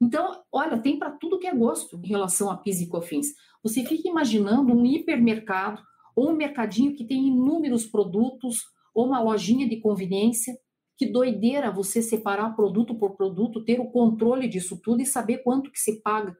[0.00, 3.26] Então, olha, tem para tudo que é gosto em relação a PIS e COFINS.
[3.60, 5.82] Você fica imaginando um hipermercado
[6.14, 8.60] ou um mercadinho que tem inúmeros produtos
[8.94, 10.54] ou uma lojinha de conveniência
[11.00, 15.72] que doideira você separar produto por produto, ter o controle disso tudo e saber quanto
[15.72, 16.36] que se paga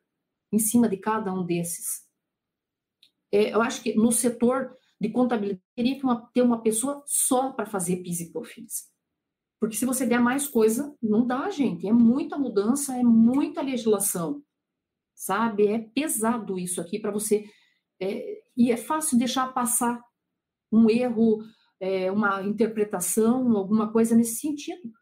[0.53, 2.07] em cima de cada um desses.
[3.33, 7.55] É, eu acho que no setor de contabilidade teria que uma, ter uma pessoa só
[7.55, 8.91] para fazer PIS e COFINS.
[9.59, 11.89] Porque se você der mais coisa, não dá, gente.
[11.89, 14.43] É muita mudança, é muita legislação.
[15.15, 15.69] Sabe?
[15.69, 17.49] É pesado isso aqui para você.
[17.99, 20.05] É, e é fácil deixar passar
[20.71, 21.39] um erro
[21.81, 24.93] é, uma interpretação, alguma coisa nesse sentido.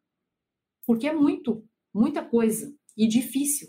[0.86, 3.68] Porque é muito, muita coisa e difícil.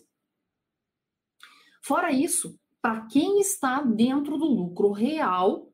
[1.84, 5.74] Fora isso, para quem está dentro do lucro real,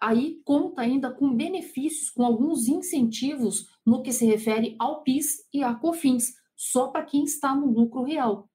[0.00, 5.62] aí conta ainda com benefícios, com alguns incentivos no que se refere ao PIS e
[5.62, 8.48] à COFINS, só para quem está no lucro real.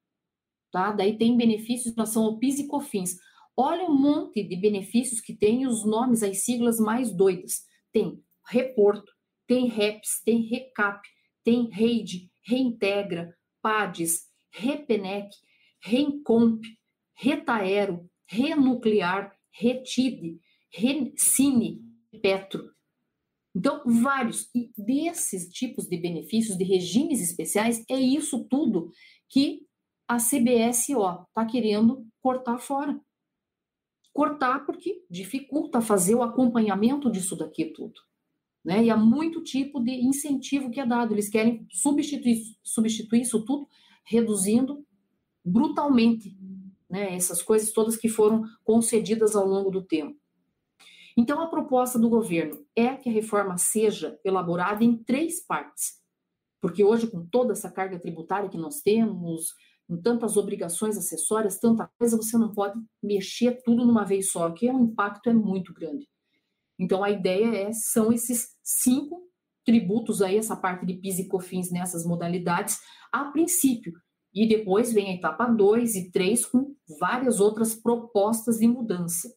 [0.71, 0.91] Tá?
[0.91, 3.17] Daí tem benefícios em relação ao PIS e COFINS.
[3.55, 7.67] Olha um monte de benefícios que tem os nomes, as siglas mais doidas
[7.97, 9.11] tem Reporto,
[9.47, 11.01] tem REPS, tem RECAP,
[11.43, 15.29] tem REID, Reintegra, PADES, REPENEC,
[15.83, 16.61] RENCOMP,
[17.19, 20.39] RETAERO, Renuclear, RETIDE,
[20.71, 21.81] RECINE,
[22.21, 22.71] Petro.
[23.55, 24.47] Então, vários.
[24.53, 28.91] E desses tipos de benefícios, de regimes especiais, é isso tudo
[29.27, 29.65] que
[30.07, 32.97] a CBSO está querendo cortar fora
[34.17, 38.01] cortar porque dificulta fazer o acompanhamento disso daqui tudo.
[38.65, 38.85] Né?
[38.85, 41.13] E há muito tipo de incentivo que é dado.
[41.13, 43.67] Eles querem substituir, substituir isso tudo,
[44.03, 44.83] reduzindo
[45.45, 46.35] brutalmente
[46.89, 47.15] né?
[47.15, 50.17] Essas coisas todas que foram concedidas ao longo do tempo.
[51.17, 55.99] Então, a proposta do governo é que a reforma seja elaborada em três partes,
[56.61, 59.53] porque hoje, com toda essa carga tributária que nós temos,
[59.87, 64.69] com tantas obrigações acessórias, tanta coisa, você não pode mexer tudo numa vez só, que
[64.69, 66.07] o impacto é muito grande.
[66.77, 69.27] Então, a ideia é, são esses cinco
[69.65, 72.79] tributos aí, essa parte de PIS e COFINS nessas modalidades,
[73.11, 73.93] a princípio.
[74.33, 79.27] E depois vem a etapa 2 e 3 com várias outras propostas de mudança.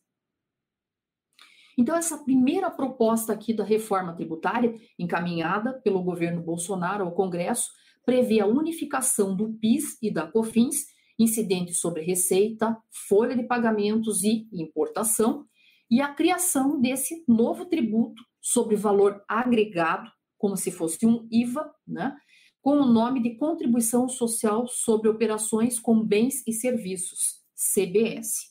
[1.78, 7.70] Então, essa primeira proposta aqui da reforma tributária, encaminhada pelo governo Bolsonaro ao Congresso,
[8.04, 10.86] prevê a unificação do PIS e da COFINS,
[11.18, 12.76] incidentes sobre receita,
[13.08, 15.44] folha de pagamentos e importação,
[15.90, 22.16] e a criação desse novo tributo sobre valor agregado, como se fosse um IVA, né,
[22.62, 28.49] com o nome de Contribuição Social sobre Operações com Bens e Serviços, CBS.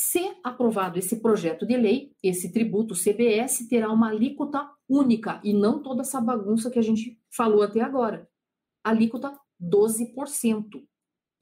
[0.00, 5.82] Se aprovado esse projeto de lei, esse tributo CBS terá uma alíquota única e não
[5.82, 8.30] toda essa bagunça que a gente falou até agora.
[8.84, 10.86] Alíquota 12%.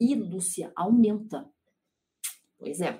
[0.01, 1.47] E, Lúcia, aumenta.
[2.57, 2.99] Pois é.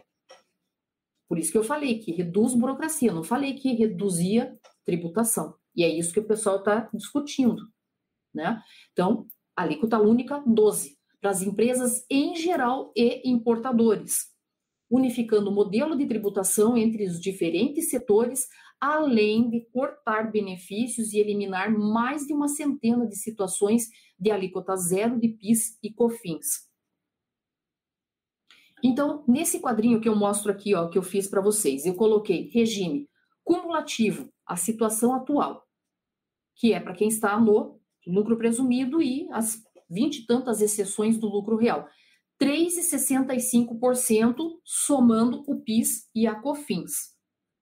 [1.27, 5.57] Por isso que eu falei que reduz burocracia, não falei que reduzia tributação.
[5.75, 7.67] E é isso que o pessoal está discutindo.
[8.31, 8.61] Né?
[8.91, 14.36] Então, alíquota única 12 para as empresas em geral e importadores
[14.89, 18.47] unificando o modelo de tributação entre os diferentes setores,
[18.79, 25.19] além de cortar benefícios e eliminar mais de uma centena de situações de alíquota zero
[25.19, 26.67] de PIS e COFINS.
[28.83, 32.49] Então, nesse quadrinho que eu mostro aqui, ó, que eu fiz para vocês, eu coloquei
[32.53, 33.09] regime
[33.43, 35.65] cumulativo, a situação atual,
[36.55, 41.27] que é para quem está no lucro presumido e as vinte e tantas exceções do
[41.27, 41.87] lucro real.
[42.41, 47.15] 3,65% somando o PIS e a COFINS,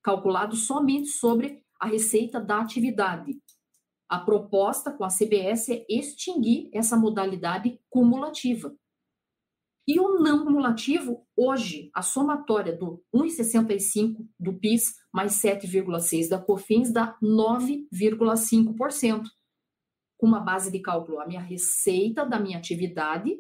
[0.04, 3.40] calculado somente sobre a receita da atividade.
[4.10, 8.76] A proposta com a CBS é extinguir essa modalidade cumulativa.
[9.88, 16.92] E o não cumulativo, hoje, a somatória do 1,65 do PIS mais 7,6 da COFINS
[16.92, 19.28] dá 9,5%.
[20.18, 23.38] Com uma base de cálculo, a minha receita da minha atividade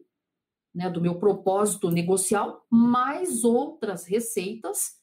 [0.75, 4.95] né, do meu propósito negocial, mais outras receitas,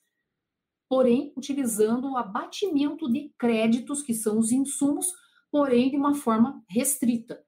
[0.87, 5.07] porém utilizando o abatimento de créditos, que são os insumos,
[5.51, 7.43] porém de uma forma restrita.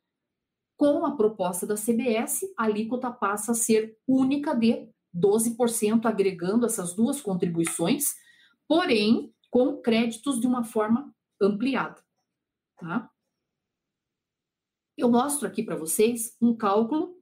[0.79, 6.95] Com a proposta da CBS, a alíquota passa a ser única de 12%, agregando essas
[6.95, 8.07] duas contribuições,
[8.67, 12.03] porém com créditos de uma forma ampliada.
[12.77, 13.11] Tá?
[14.97, 17.14] Eu mostro aqui para vocês um cálculo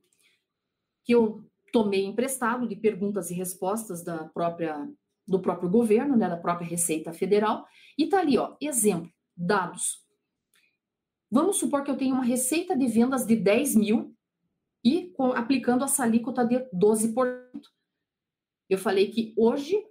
[1.04, 4.88] que eu tomei emprestado de perguntas e respostas da própria
[5.26, 7.64] do próprio governo, né, da própria Receita Federal,
[7.96, 10.02] e tá ali, ó, exemplo, dados.
[11.30, 14.14] Vamos supor que eu tenho uma receita de vendas de 10 mil
[14.84, 17.48] e aplicando a alíquota de 12%.
[18.68, 19.82] Eu falei que hoje,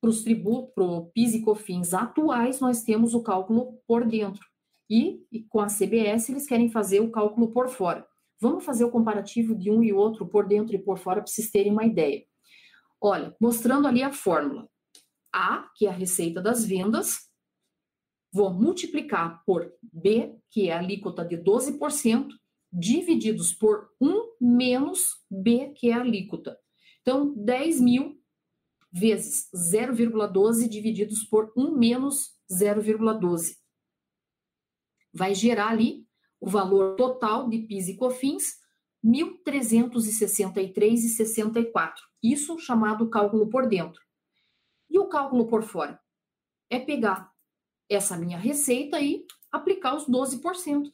[0.00, 4.46] para os tributos, para o PIS e COFINS atuais, nós temos o cálculo por dentro.
[4.88, 8.06] E, e com a CBS, eles querem fazer o cálculo por fora.
[8.40, 11.50] Vamos fazer o comparativo de um e outro por dentro e por fora para vocês
[11.50, 12.24] terem uma ideia.
[13.00, 14.68] Olha, mostrando ali a fórmula.
[15.32, 17.30] A, que é a receita das vendas,
[18.32, 22.28] vou multiplicar por B, que é a alíquota de 12%,
[22.72, 26.58] divididos por 1 menos B, que é a alíquota.
[27.00, 28.20] Então, 10 mil
[28.92, 33.56] vezes 0,12 divididos por 1 menos 0,12.
[35.12, 36.05] Vai gerar ali
[36.40, 38.56] o valor total de PIS e COFINS,
[39.04, 41.94] 1.363,64.
[42.22, 44.00] Isso chamado cálculo por dentro.
[44.90, 45.98] E o cálculo por fora?
[46.68, 47.30] É pegar
[47.88, 50.90] essa minha receita e aplicar os 12%.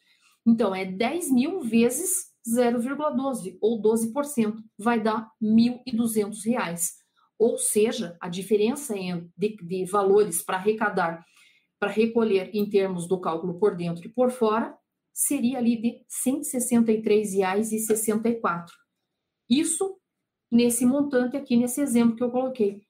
[0.47, 6.91] Então, é 10 mil vezes 0,12 ou 12%, vai dar R$ 1.200.
[7.39, 8.95] Ou seja, a diferença
[9.37, 11.25] de, de valores para arrecadar,
[11.79, 14.77] para recolher em termos do cálculo por dentro e por fora,
[15.13, 18.67] seria ali de R$ 163,64.
[19.49, 19.99] Isso
[20.51, 22.83] nesse montante aqui, nesse exemplo que eu coloquei.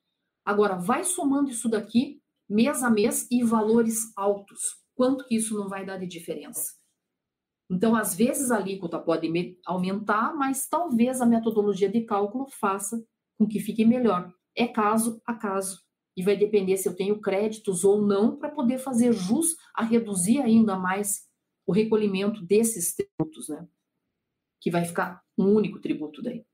[0.44, 4.82] Agora, vai somando isso daqui, mês a mês, e valores altos.
[4.94, 6.72] Quanto que isso não vai dar de diferença?
[7.70, 9.30] Então, às vezes a alíquota pode
[9.64, 13.02] aumentar, mas talvez a metodologia de cálculo faça
[13.38, 14.32] com que fique melhor.
[14.56, 15.80] É caso a caso.
[16.16, 20.42] E vai depender se eu tenho créditos ou não para poder fazer jus a reduzir
[20.42, 21.22] ainda mais
[21.72, 23.66] o recolhimento desses tributos, né?
[24.60, 26.44] Que vai ficar um único tributo daí.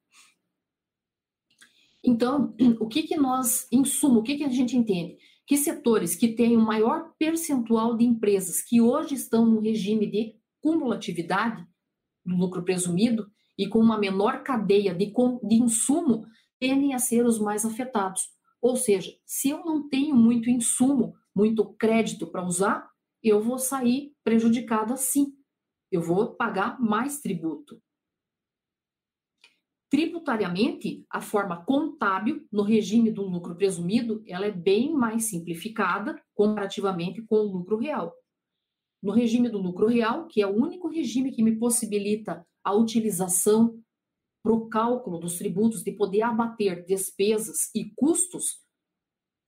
[2.04, 5.18] Então, o que, que nós, em suma, o que, que a gente entende?
[5.44, 10.36] Que setores que têm o maior percentual de empresas que hoje estão no regime de
[10.60, 11.66] cumulatividade
[12.24, 15.12] do lucro presumido e com uma menor cadeia de,
[15.42, 16.26] de insumo
[16.60, 18.22] tendem a ser os mais afetados.
[18.62, 22.88] Ou seja, se eu não tenho muito insumo, muito crédito para usar,
[23.22, 25.34] eu vou sair prejudicada sim.
[25.90, 27.80] Eu vou pagar mais tributo.
[29.90, 37.22] Tributariamente, a forma contábil no regime do lucro presumido, ela é bem mais simplificada comparativamente
[37.22, 38.14] com o lucro real.
[39.02, 43.82] No regime do lucro real, que é o único regime que me possibilita a utilização
[44.42, 48.60] para o cálculo dos tributos, de poder abater despesas e custos,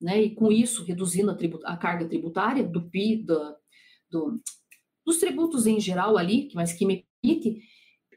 [0.01, 3.55] né, e com isso reduzindo a, tribut a carga tributária do PI, do,
[4.11, 4.41] do,
[5.05, 7.61] dos tributos em geral ali, mas que me permite,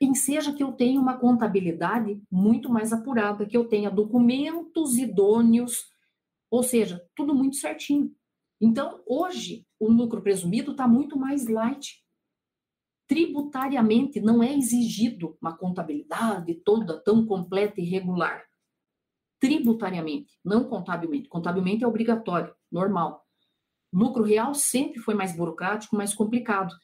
[0.01, 5.87] em seja que eu tenha uma contabilidade muito mais apurada, que eu tenha documentos idôneos,
[6.51, 8.15] ou seja, tudo muito certinho.
[8.61, 12.03] Então, hoje, o lucro presumido está muito mais light,
[13.07, 18.45] tributariamente não é exigido uma contabilidade toda tão completa e regular.
[19.41, 21.29] Tributariamente, não contabilmente.
[21.29, 23.24] Contabilmente é obrigatório, normal.
[23.95, 26.75] Lucro real sempre foi mais burocrático, mais complicado.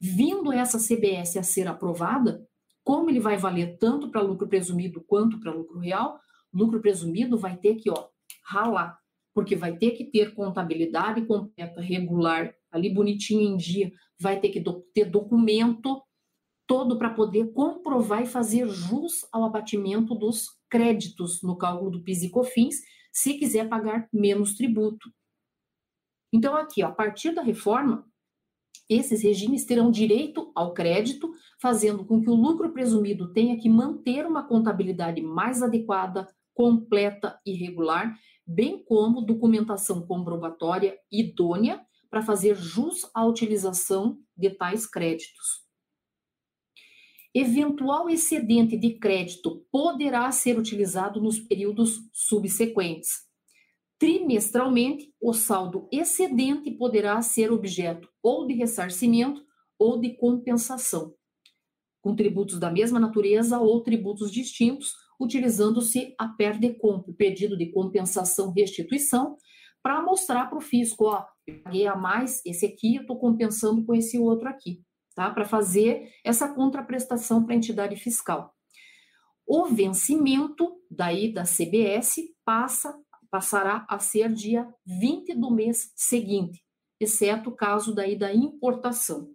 [0.00, 2.46] Vindo essa CBS a ser aprovada,
[2.84, 6.20] como ele vai valer tanto para lucro presumido quanto para lucro real,
[6.52, 8.06] lucro presumido vai ter que, ó,
[8.44, 8.96] ralar,
[9.34, 13.90] porque vai ter que ter contabilidade completa, regular, ali bonitinho em dia,
[14.20, 16.00] vai ter que do, ter documento
[16.68, 22.22] todo para poder comprovar e fazer jus ao abatimento dos créditos no cálculo do PIS
[22.22, 22.76] e COFINS,
[23.12, 25.10] se quiser pagar menos tributo.
[26.34, 28.04] Então, aqui, ó, a partir da reforma,
[28.90, 31.30] esses regimes terão direito ao crédito,
[31.62, 37.52] fazendo com que o lucro presumido tenha que manter uma contabilidade mais adequada, completa e
[37.52, 41.80] regular, bem como documentação comprobatória idônea
[42.10, 45.62] para fazer jus à utilização de tais créditos.
[47.32, 53.32] Eventual excedente de crédito poderá ser utilizado nos períodos subsequentes.
[54.04, 59.42] Trimestralmente, o saldo excedente poderá ser objeto ou de ressarcimento
[59.78, 61.14] ou de compensação,
[62.02, 69.38] com tributos da mesma natureza ou tributos distintos, utilizando-se a PERDECOMP, pedido de compensação restituição,
[69.82, 73.86] para mostrar para o fisco, ó, eu paguei a mais, esse aqui eu estou compensando
[73.86, 74.82] com esse outro aqui,
[75.14, 75.30] tá?
[75.30, 78.52] Para fazer essa contraprestação para a entidade fiscal.
[79.46, 82.94] O vencimento daí da CBS passa,
[83.34, 86.64] passará a ser dia 20 do mês seguinte,
[87.00, 89.34] exceto o caso daí da importação.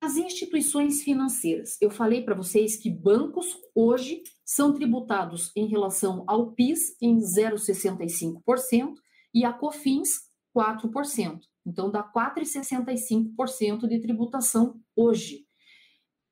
[0.00, 1.76] As instituições financeiras.
[1.78, 8.94] Eu falei para vocês que bancos hoje são tributados em relação ao PIS em 0,65%
[9.34, 11.40] e a COFINS 4%.
[11.66, 15.44] Então dá 4,65% de tributação hoje.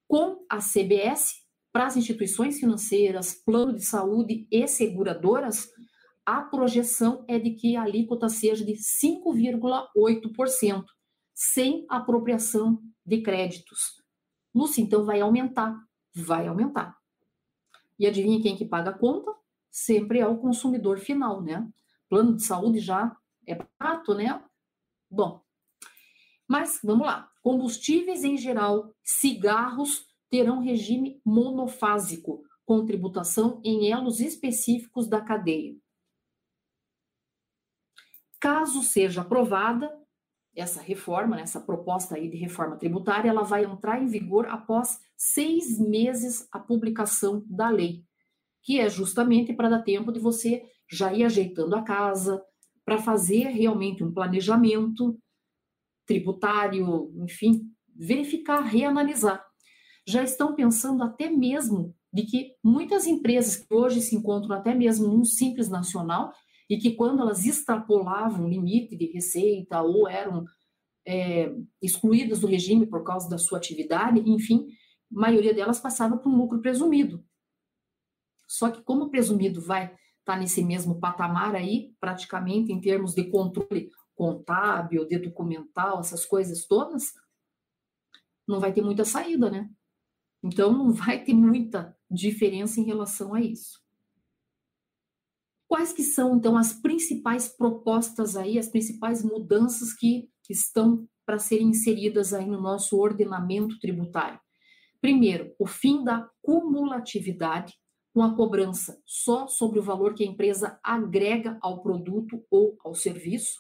[0.09, 1.44] Com a CBS,
[1.75, 5.69] para as instituições financeiras, plano de saúde e seguradoras,
[6.25, 10.85] a projeção é de que a alíquota seja de 5,8%,
[11.35, 14.01] sem apropriação de créditos.
[14.55, 15.77] Lúcia, então vai aumentar?
[16.15, 16.97] Vai aumentar.
[17.99, 19.35] E adivinha quem que paga a conta?
[19.69, 21.69] Sempre é o consumidor final, né?
[22.09, 23.17] Plano de saúde já
[23.49, 24.41] é barato, né?
[25.11, 25.43] Bom,
[26.47, 27.29] mas vamos lá.
[27.43, 35.77] Combustíveis em geral, cigarros terão regime monofásico, com tributação em elos específicos da cadeia.
[38.41, 39.91] Caso seja aprovada,
[40.57, 45.01] essa reforma, né, essa proposta aí de reforma tributária, ela vai entrar em vigor após
[45.17, 48.05] seis meses a publicação da lei,
[48.63, 52.43] que é justamente para dar tempo de você já ir ajeitando a casa,
[52.85, 55.19] para fazer realmente um planejamento
[56.07, 59.45] tributário, enfim, verificar, reanalisar.
[60.07, 65.09] Já estão pensando até mesmo de que muitas empresas que hoje se encontram até mesmo
[65.09, 66.33] num simples nacional,
[66.69, 70.45] e que quando elas extrapolavam o limite de receita ou eram
[71.07, 74.67] é, excluídas do regime por causa da sua atividade, enfim,
[75.15, 77.25] a maioria delas passava por um lucro presumido.
[78.47, 83.15] Só que como o presumido vai estar tá nesse mesmo patamar aí, praticamente em termos
[83.15, 87.13] de controle contábil, de documental, essas coisas todas,
[88.47, 89.69] não vai ter muita saída, né?
[90.45, 93.83] Então não vai ter muita diferença em relação a isso.
[95.67, 101.69] Quais que são, então, as principais propostas aí, as principais mudanças que estão para serem
[101.69, 104.39] inseridas aí no nosso ordenamento tributário?
[105.01, 107.75] Primeiro, o fim da cumulatividade,
[108.13, 112.95] com a cobrança só sobre o valor que a empresa agrega ao produto ou ao
[112.95, 113.59] serviço,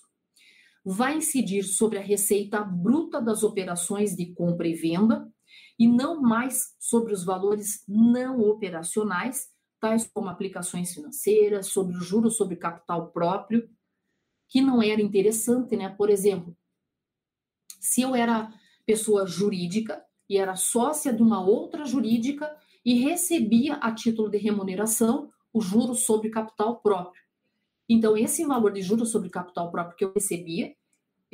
[0.84, 5.33] vai incidir sobre a receita bruta das operações de compra e venda
[5.78, 9.48] e não mais sobre os valores não operacionais,
[9.80, 13.68] tais como aplicações financeiras, sobre o juro sobre capital próprio,
[14.48, 15.88] que não era interessante, né?
[15.88, 16.56] Por exemplo,
[17.80, 18.52] se eu era
[18.86, 25.30] pessoa jurídica e era sócia de uma outra jurídica e recebia a título de remuneração
[25.52, 27.22] o juro sobre capital próprio.
[27.88, 30.74] Então, esse valor de juros sobre capital próprio que eu recebia,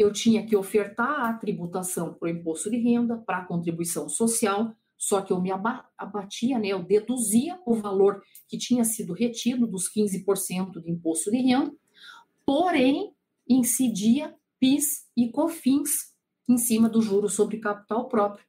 [0.02, 4.74] eu tinha que ofertar a tributação para o imposto de renda, para a contribuição social,
[4.96, 9.90] só que eu me abatia, né, eu deduzia o valor que tinha sido retido dos
[9.92, 11.72] 15% de imposto de renda,
[12.44, 13.14] porém
[13.48, 16.14] incidia PIS e COFINS
[16.48, 18.44] em cima do juro sobre capital próprio.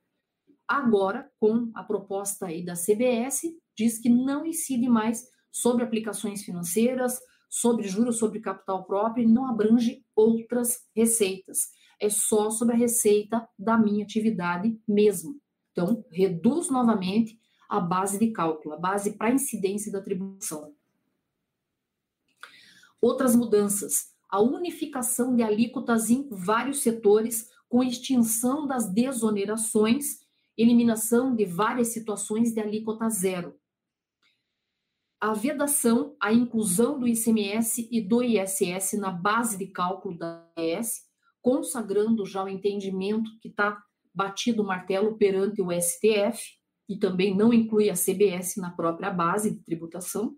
[0.67, 3.43] Agora, com a proposta aí da CBS,
[3.75, 7.19] diz que não incide mais sobre aplicações financeiras,
[7.51, 11.69] sobre juros sobre capital próprio, não abrange outras receitas.
[11.99, 15.37] É só sobre a receita da minha atividade mesmo.
[15.73, 17.37] Então, reduz novamente
[17.69, 20.73] a base de cálculo, a base para incidência da tribuição.
[23.01, 24.11] Outras mudanças.
[24.29, 30.21] A unificação de alíquotas em vários setores, com extinção das desonerações
[30.57, 33.55] eliminação de várias situações de alíquota zero.
[35.21, 41.03] A vedação, a inclusão do ICMS e do ISS na base de cálculo da IS,
[41.39, 43.79] consagrando já o entendimento que está
[44.11, 46.59] batido o martelo perante o STF,
[46.89, 50.35] e também não inclui a CBS na própria base de tributação.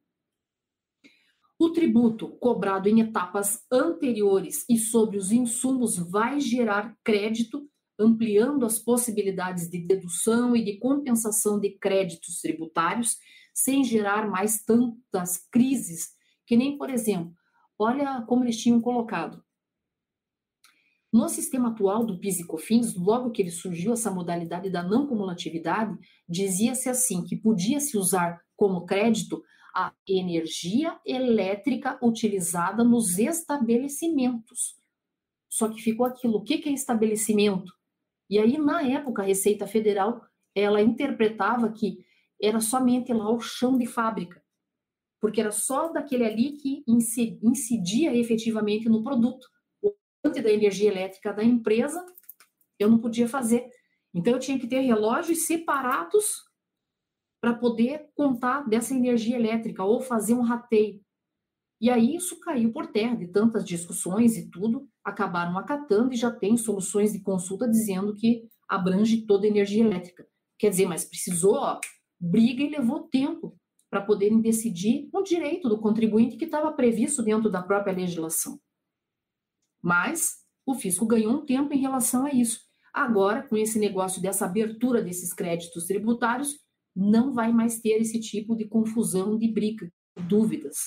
[1.58, 7.68] O tributo cobrado em etapas anteriores e sobre os insumos vai gerar crédito
[7.98, 13.18] ampliando as possibilidades de dedução e de compensação de créditos tributários,
[13.54, 17.34] sem gerar mais tantas crises, que nem, por exemplo,
[17.78, 19.43] olha como eles tinham colocado.
[21.12, 25.06] No sistema atual do PIS e COFINS, logo que ele surgiu essa modalidade da não
[25.06, 25.95] cumulatividade,
[26.28, 29.43] dizia-se assim que podia-se usar como crédito
[29.76, 34.76] a energia elétrica utilizada nos estabelecimentos.
[35.47, 37.72] Só que ficou aquilo, o que é estabelecimento?
[38.28, 40.20] E aí, na época, a Receita Federal,
[40.56, 42.04] ela interpretava que
[42.44, 44.44] era somente lá o chão de fábrica,
[45.22, 49.48] porque era só daquele ali que incidia efetivamente no produto.
[49.82, 49.94] O
[50.30, 52.06] da energia elétrica da empresa,
[52.78, 53.70] eu não podia fazer.
[54.14, 56.44] Então, eu tinha que ter relógios separados
[57.41, 61.02] para poder contar dessa energia elétrica ou fazer um rateio.
[61.82, 66.32] E aí isso caiu por terra de tantas discussões e tudo, acabaram acatando e já
[66.32, 70.26] tem soluções de consulta dizendo que abrange toda a energia elétrica.
[70.58, 71.80] Quer dizer, mas precisou, ó,
[72.24, 73.59] briga e levou tempo
[73.89, 78.59] para poderem decidir um direito do contribuinte que estava previsto dentro da própria legislação.
[79.82, 82.61] Mas o fisco ganhou um tempo em relação a isso.
[82.93, 86.57] Agora, com esse negócio dessa abertura desses créditos tributários,
[86.95, 90.78] não vai mais ter esse tipo de confusão, de briga, dúvidas.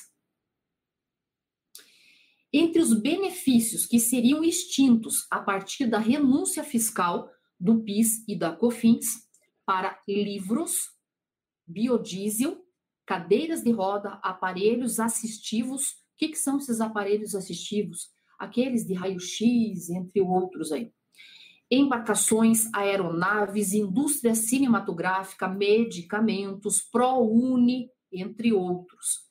[2.50, 7.28] Entre os benefícios que seriam extintos a partir da renúncia fiscal
[7.60, 9.26] do PIS e da COFINS
[9.66, 10.95] para livros,
[11.66, 12.62] biodiesel,
[13.06, 15.90] cadeiras de roda, aparelhos assistivos.
[15.90, 18.08] O que, que são esses aparelhos assistivos?
[18.38, 20.92] Aqueles de raio-x, entre outros aí.
[21.70, 29.26] Embarcações, aeronaves, indústria cinematográfica, medicamentos, ProUni, entre outros.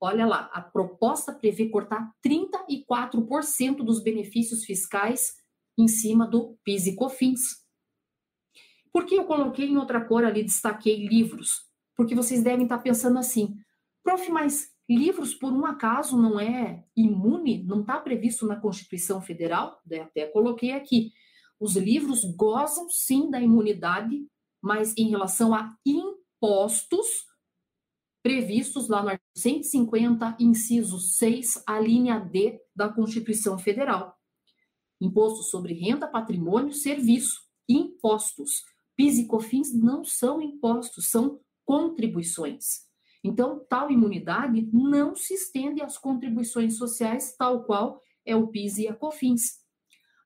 [0.00, 5.32] Olha lá, a proposta prevê cortar 34% dos benefícios fiscais
[5.76, 7.40] em cima do PIS e COFINS.
[8.98, 11.68] Por que eu coloquei em outra cor ali, destaquei livros?
[11.96, 13.54] Porque vocês devem estar pensando assim,
[14.02, 17.62] prof, mas livros por um acaso não é imune?
[17.62, 19.80] Não está previsto na Constituição Federal?
[20.02, 21.12] Até coloquei aqui.
[21.60, 24.26] Os livros gozam sim da imunidade,
[24.60, 27.06] mas em relação a impostos,
[28.20, 34.18] previstos lá no artigo 150, inciso 6, a linha D da Constituição Federal.
[35.00, 37.36] Imposto sobre renda, patrimônio, serviço,
[37.68, 38.64] impostos.
[38.98, 42.80] PIS e COFINS não são impostos, são contribuições.
[43.22, 48.88] Então, tal imunidade não se estende às contribuições sociais, tal qual é o PIS e
[48.88, 49.60] a COFINS.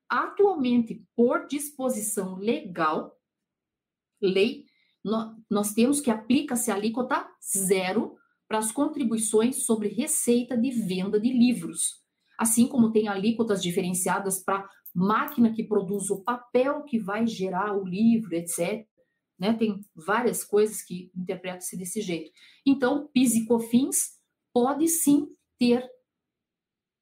[0.08, 3.14] Atualmente, por disposição legal,
[4.20, 4.64] lei
[5.50, 8.16] nós temos que aplica-se a alíquota zero
[8.48, 12.01] para as contribuições sobre receita de venda de livros,
[12.42, 17.84] assim como tem alíquotas diferenciadas para máquina que produz o papel que vai gerar o
[17.84, 18.84] livro, etc.
[19.38, 19.54] né?
[19.54, 22.32] Tem várias coisas que interpretam-se desse jeito.
[22.66, 24.18] Então, PIS e COFINS
[24.52, 25.88] pode sim ter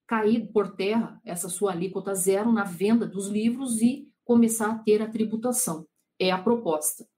[0.06, 5.00] caído por terra essa sua alíquota zero na venda dos livros e começar a ter
[5.00, 5.86] a tributação.
[6.18, 7.08] É a proposta.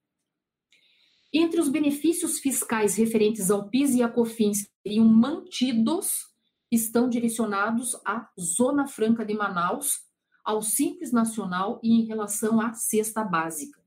[1.33, 6.32] Entre os benefícios fiscais referentes ao PIS e a COFINS seriam mantidos,
[6.73, 10.01] estão direcionados à Zona Franca de Manaus,
[10.43, 13.81] ao Simples Nacional e em relação à cesta básica.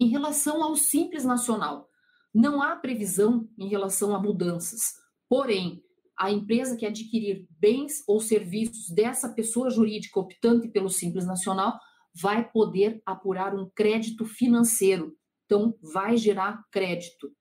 [0.00, 1.88] Em relação ao Simples Nacional,
[2.34, 4.92] não há previsão em relação a mudanças.
[5.28, 5.82] Porém,
[6.18, 11.78] a empresa que adquirir bens ou serviços dessa pessoa jurídica optante pelo Simples Nacional
[12.12, 15.16] vai poder apurar um crédito financeiro.
[15.44, 17.32] Então, vai gerar crédito.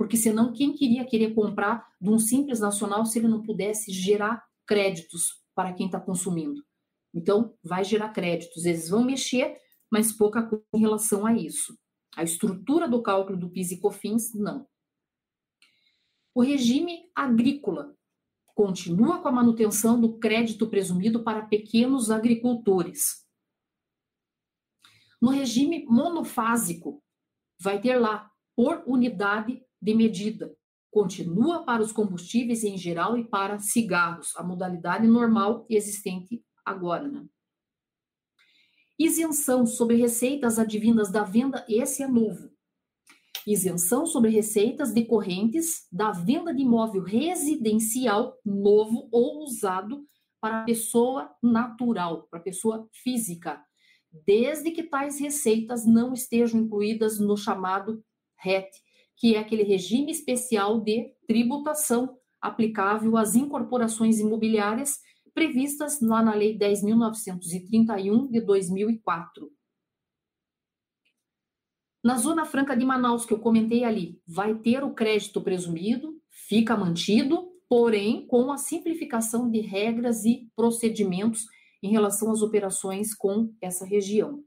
[0.00, 4.42] Porque senão, quem queria querer comprar de um Simples Nacional se ele não pudesse gerar
[4.66, 6.64] créditos para quem está consumindo?
[7.12, 8.64] Então, vai gerar créditos.
[8.64, 9.60] Eles vão mexer,
[9.92, 11.78] mas pouca coisa em relação a isso.
[12.16, 14.66] A estrutura do cálculo do PIS e COFINS, não.
[16.34, 17.94] O regime agrícola
[18.54, 23.26] continua com a manutenção do crédito presumido para pequenos agricultores.
[25.20, 27.04] No regime monofásico,
[27.60, 30.54] vai ter lá por unidade de medida.
[30.90, 37.06] Continua para os combustíveis em geral e para cigarros, a modalidade normal existente agora.
[37.08, 37.24] Né?
[38.98, 42.50] Isenção sobre receitas advindas da venda, esse é novo.
[43.46, 50.04] Isenção sobre receitas decorrentes da venda de imóvel residencial novo ou usado
[50.40, 53.62] para pessoa natural, para pessoa física,
[54.26, 58.02] desde que tais receitas não estejam incluídas no chamado
[58.36, 58.70] RET,
[59.20, 64.98] que é aquele regime especial de tributação aplicável às incorporações imobiliárias
[65.34, 69.52] previstas lá na Lei 10.931 de 2004.
[72.02, 76.74] Na Zona Franca de Manaus, que eu comentei ali, vai ter o crédito presumido, fica
[76.74, 81.44] mantido, porém com a simplificação de regras e procedimentos
[81.82, 84.42] em relação às operações com essa região.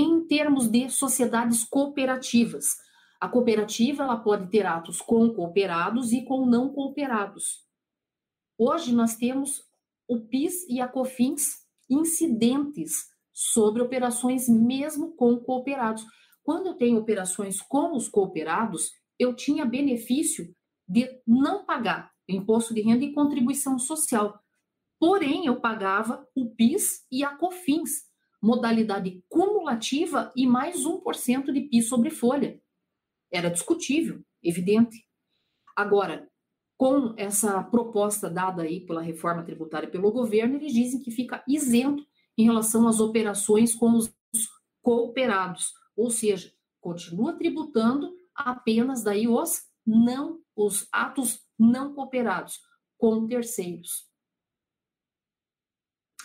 [0.00, 2.76] Em termos de sociedades cooperativas,
[3.20, 7.64] a cooperativa ela pode ter atos com cooperados e com não cooperados.
[8.56, 9.60] Hoje nós temos
[10.06, 16.06] o PIS e a COFINS incidentes sobre operações mesmo com cooperados.
[16.44, 20.54] Quando eu tenho operações com os cooperados, eu tinha benefício
[20.86, 24.38] de não pagar imposto de renda e contribuição social.
[25.00, 28.07] Porém, eu pagava o PIS e a COFINS,
[28.40, 32.60] modalidade cumulativa e mais 1% de PIS sobre folha.
[33.32, 35.04] Era discutível, evidente.
[35.76, 36.28] Agora,
[36.76, 42.06] com essa proposta dada aí pela reforma tributária pelo governo, eles dizem que fica isento
[42.36, 44.12] em relação às operações com os
[44.80, 52.60] cooperados, ou seja, continua tributando apenas daí os não os atos não cooperados
[52.96, 54.08] com terceiros.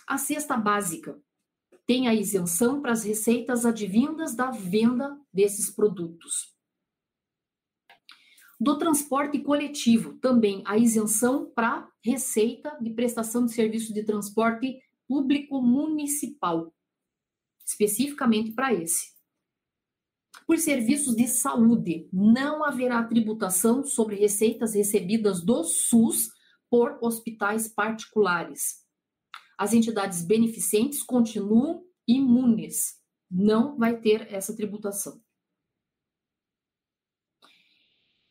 [0.08, 1.20] A cesta básica
[1.86, 6.54] tem a isenção para as receitas advindas da venda desses produtos.
[8.60, 15.62] Do transporte coletivo, também a isenção para receita de prestação de serviço de transporte público
[15.62, 16.74] municipal,
[17.66, 19.12] especificamente para esse.
[20.48, 26.30] Por serviços de saúde, não haverá tributação sobre receitas recebidas do SUS
[26.70, 28.83] por hospitais particulares.
[29.58, 33.00] As entidades beneficentes continuam imunes,
[33.30, 35.22] não vai ter essa tributação.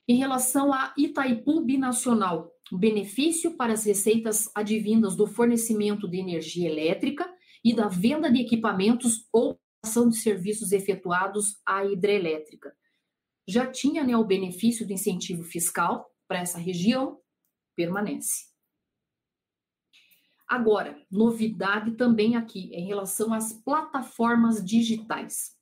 [0.07, 7.33] Em relação à Itaipu Binacional, benefício para as receitas advindas do fornecimento de energia elétrica
[7.65, 12.75] e da venda de equipamentos ou ação de serviços efetuados à hidrelétrica.
[13.47, 17.21] Já tinha né, o benefício do incentivo fiscal para essa região,
[17.77, 18.52] permanece.
[20.53, 25.57] Agora, novidade também aqui em relação às plataformas digitais.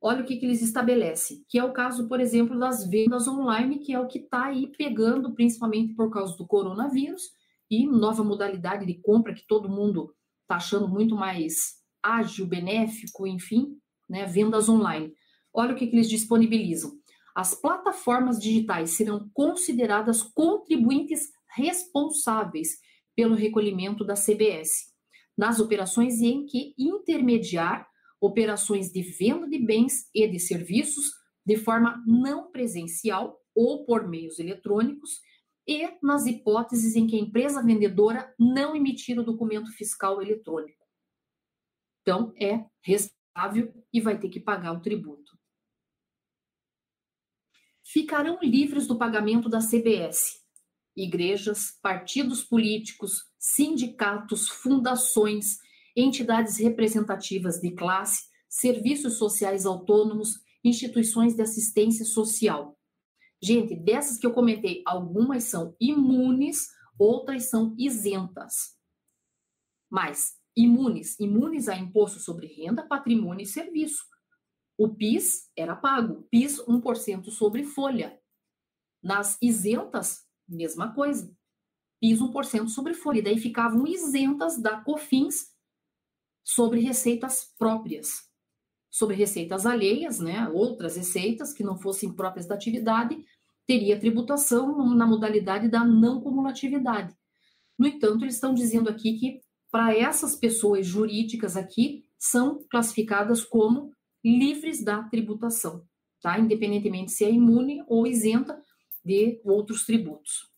[0.00, 3.80] Olha o que, que eles estabelecem, que é o caso, por exemplo, das vendas online,
[3.80, 7.22] que é o que está aí pegando, principalmente por causa do coronavírus
[7.68, 13.80] e nova modalidade de compra que todo mundo está achando muito mais ágil, benéfico, enfim,
[14.08, 15.12] né, vendas online.
[15.52, 16.92] Olha o que, que eles disponibilizam.
[17.34, 22.78] As plataformas digitais serão consideradas contribuintes responsáveis
[23.18, 24.94] pelo recolhimento da CBS,
[25.36, 27.84] nas operações em que intermediar
[28.20, 31.06] operações de venda de bens e de serviços
[31.44, 35.20] de forma não presencial ou por meios eletrônicos
[35.66, 40.86] e nas hipóteses em que a empresa vendedora não emitir o documento fiscal eletrônico.
[42.02, 42.64] Então, é
[43.92, 45.36] e vai ter que pagar o tributo.
[47.82, 50.47] Ficarão livres do pagamento da CBS.
[51.00, 55.58] Igrejas, partidos políticos, sindicatos, fundações,
[55.96, 62.76] entidades representativas de classe, serviços sociais autônomos, instituições de assistência social.
[63.40, 66.66] Gente, dessas que eu comentei, algumas são imunes,
[66.98, 68.76] outras são isentas.
[69.88, 74.04] Mas imunes, imunes a imposto sobre renda, patrimônio e serviço.
[74.76, 78.18] O PIS era pago, PIS 1% sobre folha.
[79.00, 81.30] Nas isentas, mesma coisa.
[82.00, 83.18] PIS 1% sobre folha.
[83.18, 85.52] E daí ficavam isentas da COFINS
[86.44, 88.28] sobre receitas próprias.
[88.90, 93.22] Sobre receitas alheias, né, outras receitas que não fossem próprias da atividade,
[93.66, 97.14] teria tributação na modalidade da não cumulatividade.
[97.78, 99.40] No entanto, eles estão dizendo aqui que
[99.70, 103.92] para essas pessoas jurídicas aqui são classificadas como
[104.24, 105.84] livres da tributação,
[106.22, 106.38] tá?
[106.38, 108.60] Independentemente se é imune ou isenta
[109.08, 110.52] de outros tributos.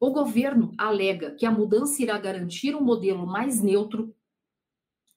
[0.00, 4.16] O governo alega que a mudança irá garantir um modelo mais neutro,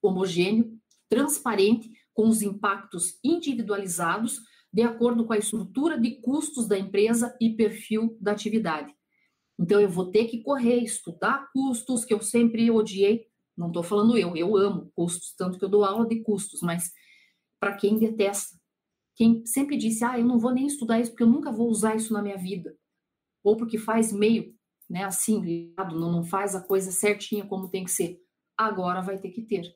[0.01, 0.77] homogêneo,
[1.09, 4.41] transparente, com os impactos individualizados,
[4.71, 8.93] de acordo com a estrutura de custos da empresa e perfil da atividade.
[9.57, 13.27] Então, eu vou ter que correr, estudar custos, que eu sempre odiei.
[13.57, 16.91] Não estou falando eu, eu amo custos, tanto que eu dou aula de custos, mas
[17.61, 18.57] para quem detesta,
[19.15, 21.95] quem sempre disse, ah, eu não vou nem estudar isso porque eu nunca vou usar
[21.95, 22.77] isso na minha vida,
[23.43, 24.53] ou porque faz meio,
[24.89, 28.19] né, assim, não, não faz a coisa certinha como tem que ser,
[28.57, 29.75] agora vai ter que ter.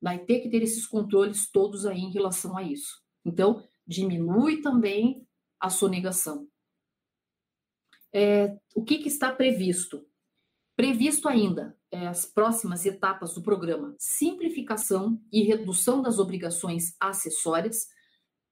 [0.00, 3.02] Vai ter que ter esses controles todos aí em relação a isso.
[3.24, 5.26] Então, diminui também
[5.58, 6.46] a sonegação
[8.14, 10.06] é, o que, que, está previsto?
[10.76, 17.88] Previsto ainda é, as próximas etapas do programa: simplificação e redução das obrigações acessórias,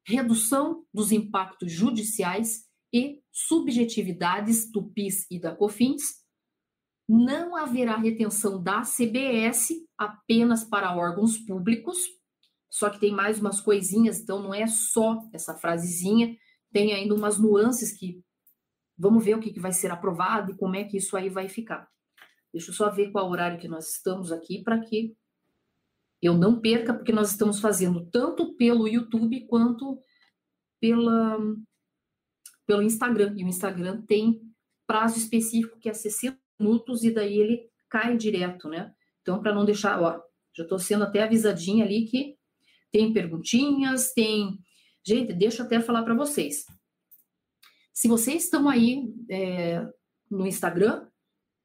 [0.06, 6.22] redução dos impactos judiciais e subjetividades do PIS e da COFINS.
[7.08, 11.98] Não haverá retenção da CBS apenas para órgãos públicos,
[12.70, 16.36] só que tem mais umas coisinhas, então não é só essa frasezinha,
[16.72, 18.22] tem ainda umas nuances que
[19.02, 21.48] Vamos ver o que, que vai ser aprovado e como é que isso aí vai
[21.48, 21.88] ficar.
[22.52, 25.16] Deixa eu só ver qual horário que nós estamos aqui para que
[26.22, 29.98] eu não perca, porque nós estamos fazendo tanto pelo YouTube quanto
[30.80, 31.36] pela,
[32.64, 33.34] pelo Instagram.
[33.36, 34.40] E o Instagram tem
[34.86, 38.94] prazo específico que é 60 minutos e daí ele cai direto, né?
[39.20, 40.22] Então, para não deixar, ó,
[40.56, 42.36] já estou sendo até avisadinha ali que
[42.92, 44.58] tem perguntinhas, tem.
[45.04, 46.64] Gente, deixa eu até falar para vocês.
[47.92, 49.84] Se vocês estão aí é,
[50.30, 51.08] no Instagram,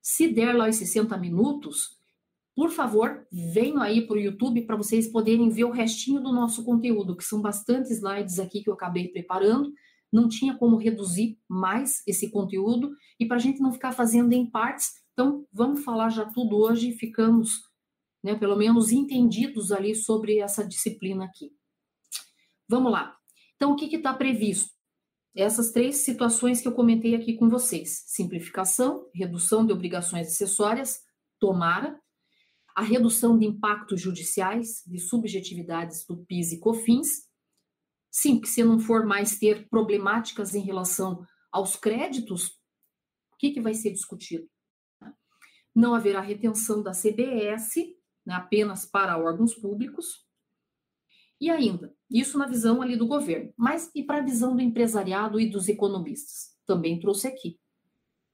[0.02, 1.97] se der lá os 60 minutos,
[2.58, 6.66] por favor, venham aí para o YouTube para vocês poderem ver o restinho do nosso
[6.66, 9.72] conteúdo, que são bastante slides aqui que eu acabei preparando.
[10.12, 14.50] Não tinha como reduzir mais esse conteúdo e para a gente não ficar fazendo em
[14.50, 17.62] partes, então vamos falar já tudo hoje ficamos,
[18.24, 21.52] né, pelo menos entendidos ali sobre essa disciplina aqui.
[22.68, 23.16] Vamos lá.
[23.56, 24.76] Então, o que está previsto?
[25.36, 31.02] essas três situações que eu comentei aqui com vocês: simplificação, redução de obrigações acessórias,
[31.40, 32.02] tomara,
[32.78, 37.28] a redução de impactos judiciais, de subjetividades do PIS e COFINS.
[38.12, 42.50] Sim, que se não for mais ter problemáticas em relação aos créditos,
[43.34, 44.48] o que, que vai ser discutido?
[45.74, 47.78] Não haverá retenção da CBS,
[48.24, 50.28] né, apenas para órgãos públicos.
[51.42, 55.40] E ainda, isso na visão ali do governo, mas e para a visão do empresariado
[55.40, 56.56] e dos economistas?
[56.68, 57.60] Também trouxe aqui.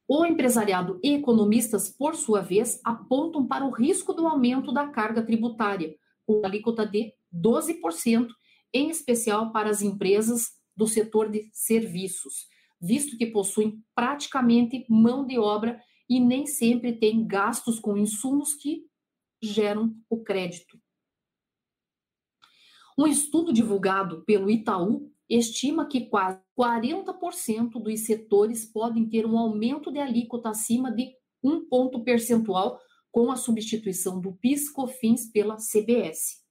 [0.08, 5.24] O empresariado e economistas, por sua vez, apontam para o risco do aumento da carga
[5.24, 5.96] tributária,
[6.26, 8.28] com alíquota de 12%,
[8.74, 12.48] em especial para as empresas do setor de serviços,
[12.82, 18.86] visto que possuem praticamente mão de obra e nem sempre têm gastos com insumos que
[19.42, 20.78] geram o crédito.
[22.98, 29.92] Um estudo divulgado pelo Itaú estima que quase 40% dos setores podem ter um aumento
[29.92, 32.80] de alíquota acima de um ponto percentual
[33.12, 36.44] com a substituição do PIS/COFINS pela CBS.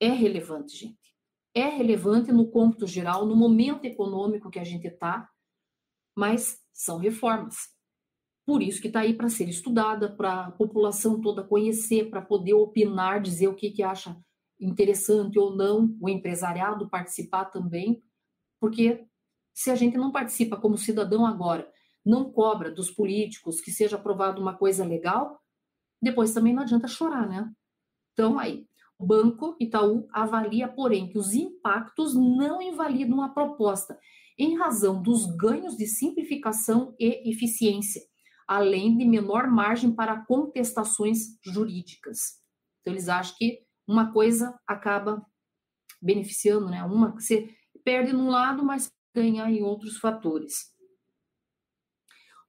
[0.00, 1.14] É relevante, gente.
[1.54, 5.28] É relevante no cômputo geral, no momento econômico que a gente está,
[6.16, 7.56] mas são reformas.
[8.44, 12.54] Por isso que está aí para ser estudada, para a população toda conhecer, para poder
[12.54, 14.18] opinar, dizer o que, que acha
[14.60, 18.02] interessante ou não o empresariado participar também,
[18.64, 19.06] porque
[19.52, 21.70] se a gente não participa como cidadão agora,
[22.02, 25.38] não cobra dos políticos que seja aprovada uma coisa legal,
[26.00, 27.52] depois também não adianta chorar, né?
[28.14, 28.66] Então, aí,
[28.98, 33.98] O Banco Itaú avalia, porém, que os impactos não invalidam a proposta,
[34.38, 38.02] em razão dos ganhos de simplificação e eficiência,
[38.46, 42.40] além de menor margem para contestações jurídicas.
[42.80, 45.24] Então, eles acham que uma coisa acaba
[46.00, 46.82] beneficiando, né?
[46.84, 47.48] Uma você
[47.84, 50.74] perde num lado, mas ganha em outros fatores.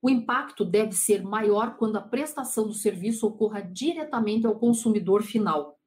[0.02, 5.78] O impacto deve ser maior quando a prestação do serviço ocorra diretamente ao consumidor final,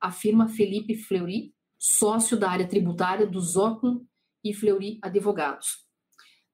[0.00, 4.06] afirma Felipe Fleury, sócio da área tributária do Zocum
[4.42, 5.84] e Fleury Advogados.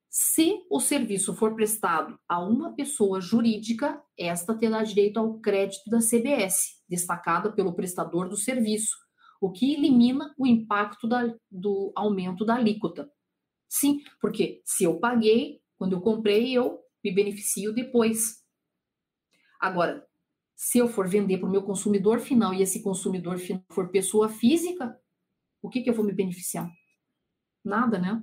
[0.08, 6.00] Se o serviço for prestado a uma pessoa jurídica, esta terá direito ao crédito da
[6.00, 8.96] CBS, destacada pelo prestador do serviço,
[9.40, 13.10] o que elimina o impacto da, do aumento da alíquota.
[13.68, 18.44] Sim, porque se eu paguei, quando eu comprei, eu me beneficio depois.
[19.58, 20.06] Agora,
[20.54, 24.28] se eu for vender para o meu consumidor final e esse consumidor final for pessoa
[24.28, 25.00] física,
[25.62, 26.70] o que, que eu vou me beneficiar?
[27.64, 28.22] Nada, né?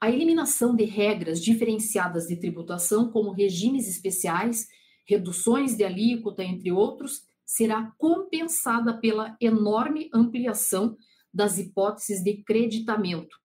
[0.00, 4.66] A eliminação de regras diferenciadas de tributação, como regimes especiais,
[5.06, 10.96] reduções de alíquota, entre outros, será compensada pela enorme ampliação
[11.34, 13.36] das hipóteses de creditamento,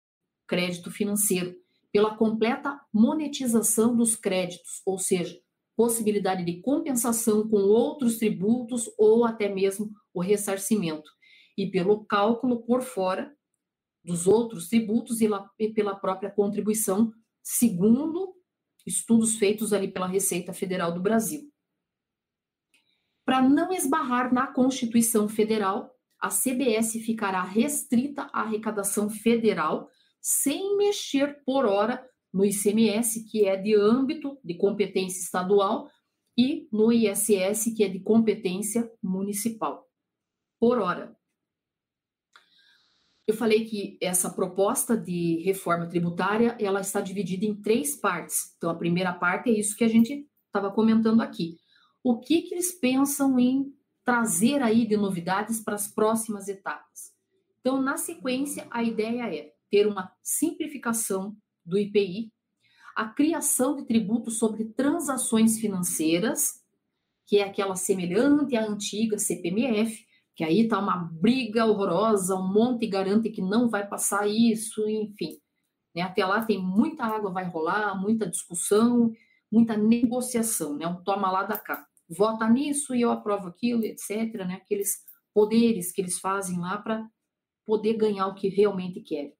[0.47, 1.55] crédito financeiro,
[1.91, 5.35] pela completa monetização dos créditos, ou seja,
[5.75, 11.09] possibilidade de compensação com outros tributos ou até mesmo o ressarcimento,
[11.57, 13.35] e pelo cálculo por fora
[14.03, 18.35] dos outros tributos e pela própria contribuição, segundo
[18.85, 21.51] estudos feitos ali pela Receita Federal do Brasil.
[23.25, 29.89] Para não esbarrar na Constituição Federal, a CBS ficará restrita à arrecadação federal,
[30.21, 35.89] sem mexer por hora no ICMS, que é de âmbito de competência estadual,
[36.37, 39.87] e no ISS, que é de competência municipal.
[40.59, 41.15] Por hora.
[43.27, 48.53] Eu falei que essa proposta de reforma tributária, ela está dividida em três partes.
[48.57, 51.57] Então, a primeira parte é isso que a gente estava comentando aqui.
[52.07, 57.11] O que, que eles pensam em trazer aí de novidades para as próximas etapas?
[57.59, 61.35] Então, na sequência, a ideia é ter uma simplificação
[61.65, 62.31] do IPI,
[62.95, 66.63] a criação de tributos sobre transações financeiras,
[67.25, 72.85] que é aquela semelhante à antiga CPMF, que aí está uma briga horrorosa, um monte
[72.85, 75.39] garante que não vai passar isso, enfim.
[75.95, 76.03] Né?
[76.03, 79.11] Até lá tem muita água vai rolar, muita discussão,
[79.51, 80.85] muita negociação, né?
[80.85, 81.83] um toma lá da cá.
[82.09, 84.33] Vota nisso e eu aprovo aquilo, etc.
[84.45, 84.55] Né?
[84.55, 85.03] Aqueles
[85.33, 87.09] poderes que eles fazem lá para
[87.65, 89.35] poder ganhar o que realmente querem.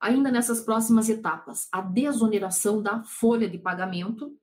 [0.00, 4.36] Ainda nessas próximas etapas, a desoneração da folha de pagamento,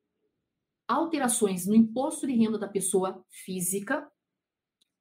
[0.88, 4.10] alterações no imposto de renda da pessoa física,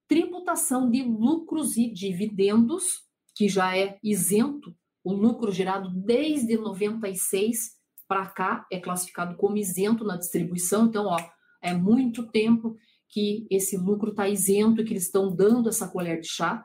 [0.07, 8.27] tributação de lucros e dividendos, que já é isento, o lucro gerado desde 96 para
[8.27, 11.19] cá é classificado como isento na distribuição, então, ó,
[11.63, 12.77] é muito tempo
[13.09, 16.65] que esse lucro está isento que eles estão dando essa colher de chá,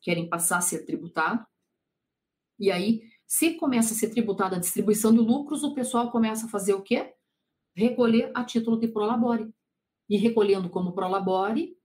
[0.00, 1.44] querem passar a ser tributado.
[2.58, 6.48] E aí, se começa a ser tributada a distribuição de lucros, o pessoal começa a
[6.48, 7.12] fazer o quê?
[7.74, 9.52] Recolher a título de prolabore.
[10.08, 11.76] E recolhendo como prolabore,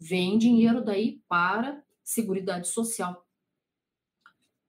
[0.00, 3.24] vem dinheiro daí para Seguridade Social.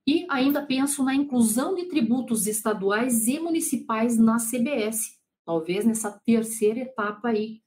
[0.08, 5.15] E ainda penso na inclusão de tributos estaduais e municipais na CBS,
[5.46, 7.62] talvez nessa terceira etapa aí,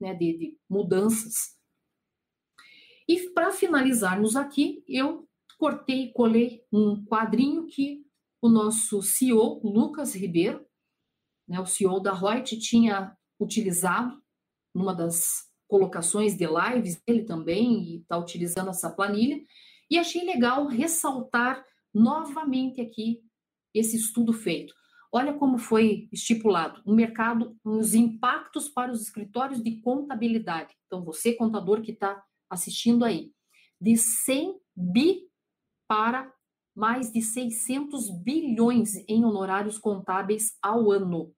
[0.00, 1.56] né, de, de mudanças.
[3.08, 5.26] E para finalizarmos aqui, eu
[5.58, 8.04] cortei e colei um quadrinho que
[8.40, 10.64] o nosso CEO, Lucas Ribeiro,
[11.46, 14.22] né, o CEO da Reut, tinha utilizado
[14.74, 19.40] numa das colocações de lives dele também e está utilizando essa planilha.
[19.90, 23.22] E achei legal ressaltar novamente aqui
[23.74, 24.74] esse estudo feito.
[25.10, 30.74] Olha como foi estipulado o mercado, os impactos para os escritórios de contabilidade.
[30.86, 33.32] Então, você, contador que está assistindo aí,
[33.80, 35.28] de 100 bi
[35.88, 36.32] para
[36.76, 41.34] mais de 600 bilhões em honorários contábeis ao ano.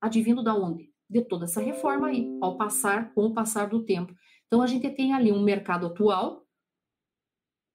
[0.00, 0.92] Advindo da onde?
[1.08, 4.14] de toda essa reforma aí, ao passar, com o passar do tempo.
[4.46, 6.46] Então, a gente tem ali um mercado atual,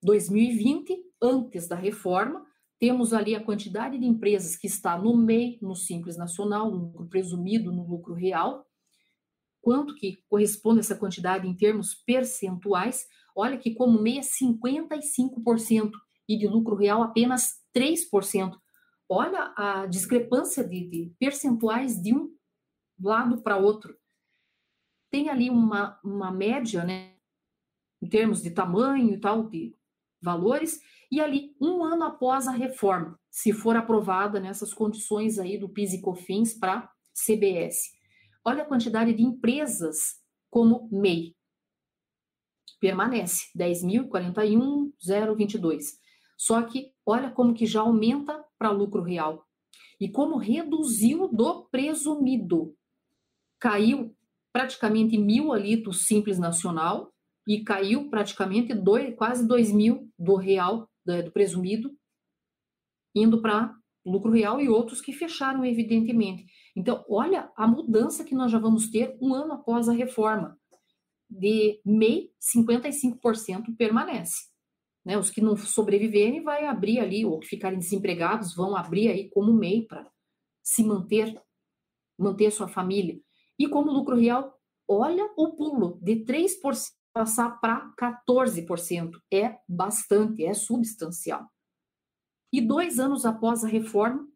[0.04, 2.46] 2020, antes da reforma,
[2.80, 7.08] temos ali a quantidade de empresas que está no MEI, no Simples Nacional, no lucro
[7.08, 8.66] presumido, no lucro real,
[9.62, 15.92] quanto que corresponde essa quantidade em termos percentuais, olha que como MEI é 55%
[16.28, 18.58] e de lucro real apenas 3%.
[19.08, 22.34] Olha a discrepância de, de percentuais de um
[23.02, 23.98] lado para outro.
[25.12, 27.14] tem ali uma, uma média, né,
[28.02, 29.76] em termos de tamanho e tal, de
[30.22, 30.80] valores,
[31.14, 35.94] e ali, um ano após a reforma, se for aprovada nessas condições aí do PIS
[35.94, 37.92] e COFINS para CBS.
[38.44, 41.36] Olha a quantidade de empresas como MEI.
[42.80, 45.84] Permanece, 10.041,022.
[46.36, 49.48] Só que olha como que já aumenta para lucro real.
[50.00, 52.76] E como reduziu do presumido.
[53.60, 54.18] Caiu
[54.52, 57.14] praticamente mil ali do Simples Nacional
[57.48, 61.96] e caiu praticamente dois, quase dois mil do real, do presumido,
[63.16, 63.76] indo para
[64.06, 66.46] lucro real e outros que fecharam, evidentemente.
[66.76, 70.58] Então, olha a mudança que nós já vamos ter um ano após a reforma.
[71.30, 74.52] De MEI, 55% permanece.
[75.06, 75.18] Né?
[75.18, 79.54] Os que não sobreviverem vai abrir ali, ou que ficarem desempregados, vão abrir aí como
[79.54, 80.10] MEI para
[80.62, 81.42] se manter,
[82.18, 83.20] manter sua família.
[83.58, 84.54] E como lucro real,
[84.88, 89.12] olha o pulo de 3% passar para 14%.
[89.32, 91.48] É bastante, é substancial.
[92.52, 94.28] E dois anos após a reforma,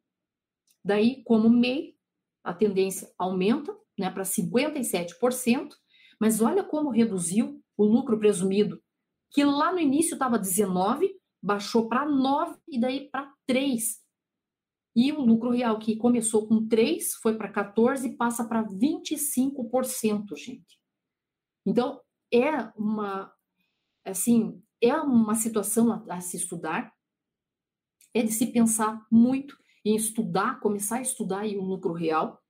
[0.83, 1.95] daí, como MEI,
[2.43, 5.73] a tendência aumenta né, para 57%,
[6.19, 8.81] mas olha como reduziu o lucro presumido,
[9.31, 14.01] que lá no início estava 19, baixou para 9 e daí para 3.
[14.95, 20.35] E o lucro real que começou com 3, foi para 14 e passa para 25%,
[20.35, 20.79] gente.
[21.65, 22.01] Então,
[22.33, 23.33] é uma
[24.05, 26.93] assim, é uma situação a, a se estudar,
[28.13, 32.41] é de se pensar muito em estudar, começar a estudar aí o lucro real.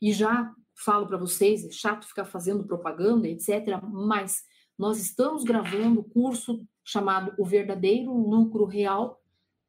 [0.00, 0.52] E já
[0.84, 4.42] falo para vocês, é chato ficar fazendo propaganda, etc., mas
[4.78, 9.20] nós estamos gravando o curso chamado O Verdadeiro Lucro Real,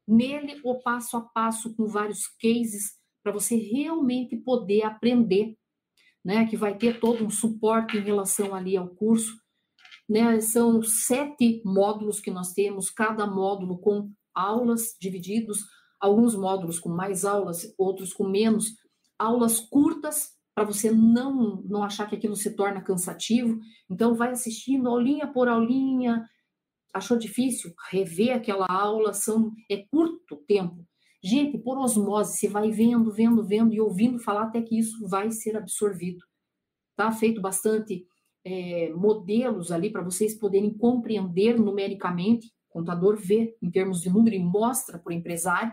[0.08, 5.56] Nele, o passo a passo, com vários cases, para você realmente poder aprender,
[6.24, 6.46] né?
[6.46, 9.41] Que vai ter todo um suporte em relação ali ao curso.
[10.12, 10.42] Né?
[10.42, 15.60] São sete módulos que nós temos, cada módulo com aulas divididos,
[15.98, 18.74] alguns módulos com mais aulas, outros com menos,
[19.18, 23.58] aulas curtas para você não não achar que aquilo se torna cansativo.
[23.88, 26.28] Então vai assistindo aulinha por aulinha,
[26.92, 30.86] achou difícil rever aquela aula, são, é curto tempo.
[31.24, 35.30] Gente, por osmose, você vai vendo, vendo, vendo e ouvindo falar até que isso vai
[35.30, 36.22] ser absorvido.
[36.96, 38.06] Tá feito bastante
[38.44, 44.34] é, modelos ali para vocês poderem compreender numericamente, o contador vê em termos de número
[44.34, 45.72] e mostra para o empresário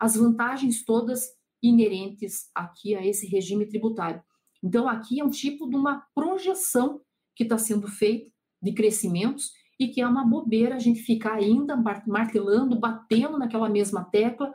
[0.00, 1.26] as vantagens todas
[1.62, 4.22] inerentes aqui a esse regime tributário.
[4.62, 7.00] Então, aqui é um tipo de uma projeção
[7.34, 11.76] que está sendo feita de crescimentos e que é uma bobeira a gente ficar ainda
[12.06, 14.52] martelando, batendo naquela mesma tecla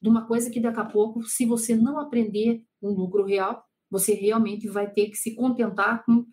[0.00, 4.14] de uma coisa que daqui a pouco, se você não aprender um lucro real, você
[4.14, 6.24] realmente vai ter que se contentar com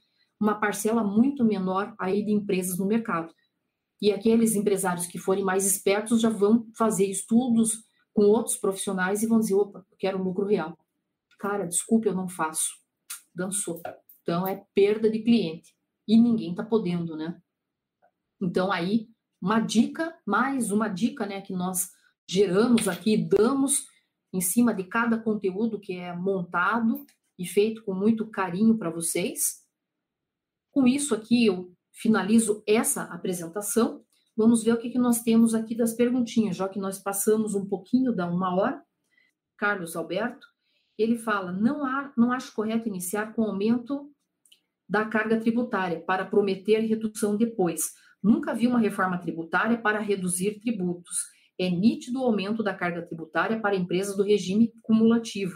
[0.41, 3.31] uma parcela muito menor aí de empresas no mercado.
[4.01, 9.27] E aqueles empresários que forem mais espertos já vão fazer estudos com outros profissionais e
[9.27, 10.75] vão dizer, opa, eu quero lucro real.
[11.39, 12.71] Cara, desculpe, eu não faço.
[13.33, 13.79] Dançou.
[14.23, 15.75] Então é perda de cliente.
[16.07, 17.39] E ninguém está podendo, né?
[18.41, 19.07] Então, aí,
[19.39, 21.91] uma dica, mais uma dica, né, que nós
[22.27, 23.85] geramos aqui, damos
[24.33, 27.05] em cima de cada conteúdo que é montado
[27.37, 29.61] e feito com muito carinho para vocês.
[30.71, 34.03] Com isso aqui, eu finalizo essa apresentação.
[34.35, 37.67] Vamos ver o que, que nós temos aqui das perguntinhas, já que nós passamos um
[37.67, 38.81] pouquinho da uma hora.
[39.57, 40.47] Carlos Alberto,
[40.97, 44.09] ele fala: não, há, não acho correto iniciar com aumento
[44.87, 47.91] da carga tributária para prometer redução depois.
[48.23, 51.17] Nunca vi uma reforma tributária para reduzir tributos.
[51.59, 55.53] É nítido o aumento da carga tributária para empresas do regime cumulativo.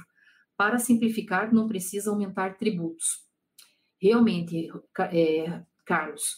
[0.58, 3.25] Para simplificar, não precisa aumentar tributos.
[4.02, 4.70] Realmente,
[5.12, 6.38] é, Carlos,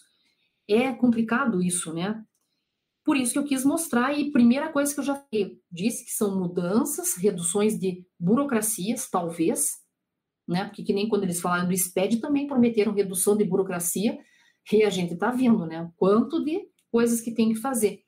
[0.68, 2.24] é complicado isso, né?
[3.04, 5.26] Por isso que eu quis mostrar, e primeira coisa que eu já
[5.72, 9.78] disse que são mudanças, reduções de burocracias, talvez,
[10.48, 10.66] né?
[10.66, 14.20] Porque que nem quando eles falaram do SPED também prometeram redução de burocracia,
[14.74, 15.90] e a gente está vendo, né?
[15.96, 18.04] Quanto de coisas que tem que fazer.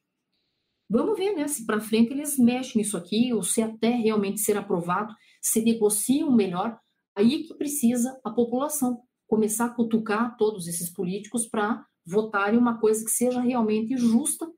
[0.90, 1.48] Vamos ver, né?
[1.48, 6.30] Se para frente eles mexem nisso aqui, ou se até realmente ser aprovado, se negociam
[6.36, 6.78] melhor,
[7.16, 13.06] aí que precisa a população começar a cutucar todos esses políticos para votarem uma coisa
[13.06, 14.52] que seja realmente justa,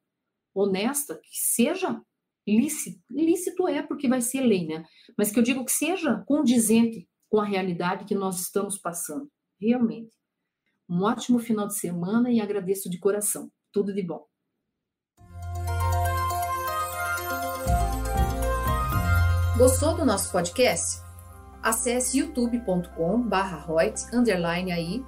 [0.55, 2.01] honesta, que seja
[2.47, 3.03] lícito.
[3.11, 4.85] Lícito é porque vai ser lei, né?
[5.17, 10.15] Mas que eu digo que seja condizente com a realidade que nós estamos passando, realmente.
[10.89, 13.51] Um ótimo final de semana e agradeço de coração.
[13.73, 14.25] Tudo de bom.
[19.57, 21.10] Gostou do nosso podcast?
[21.61, 23.65] Acesse youtube.com barra
[24.75, 25.05] aí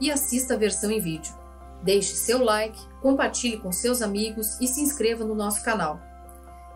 [0.00, 1.34] e assista a versão em vídeo.
[1.82, 6.00] Deixe seu like, compartilhe com seus amigos e se inscreva no nosso canal.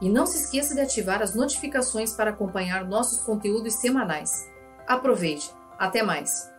[0.01, 4.31] E não se esqueça de ativar as notificações para acompanhar nossos conteúdos semanais.
[4.87, 5.51] Aproveite!
[5.79, 6.51] Até mais!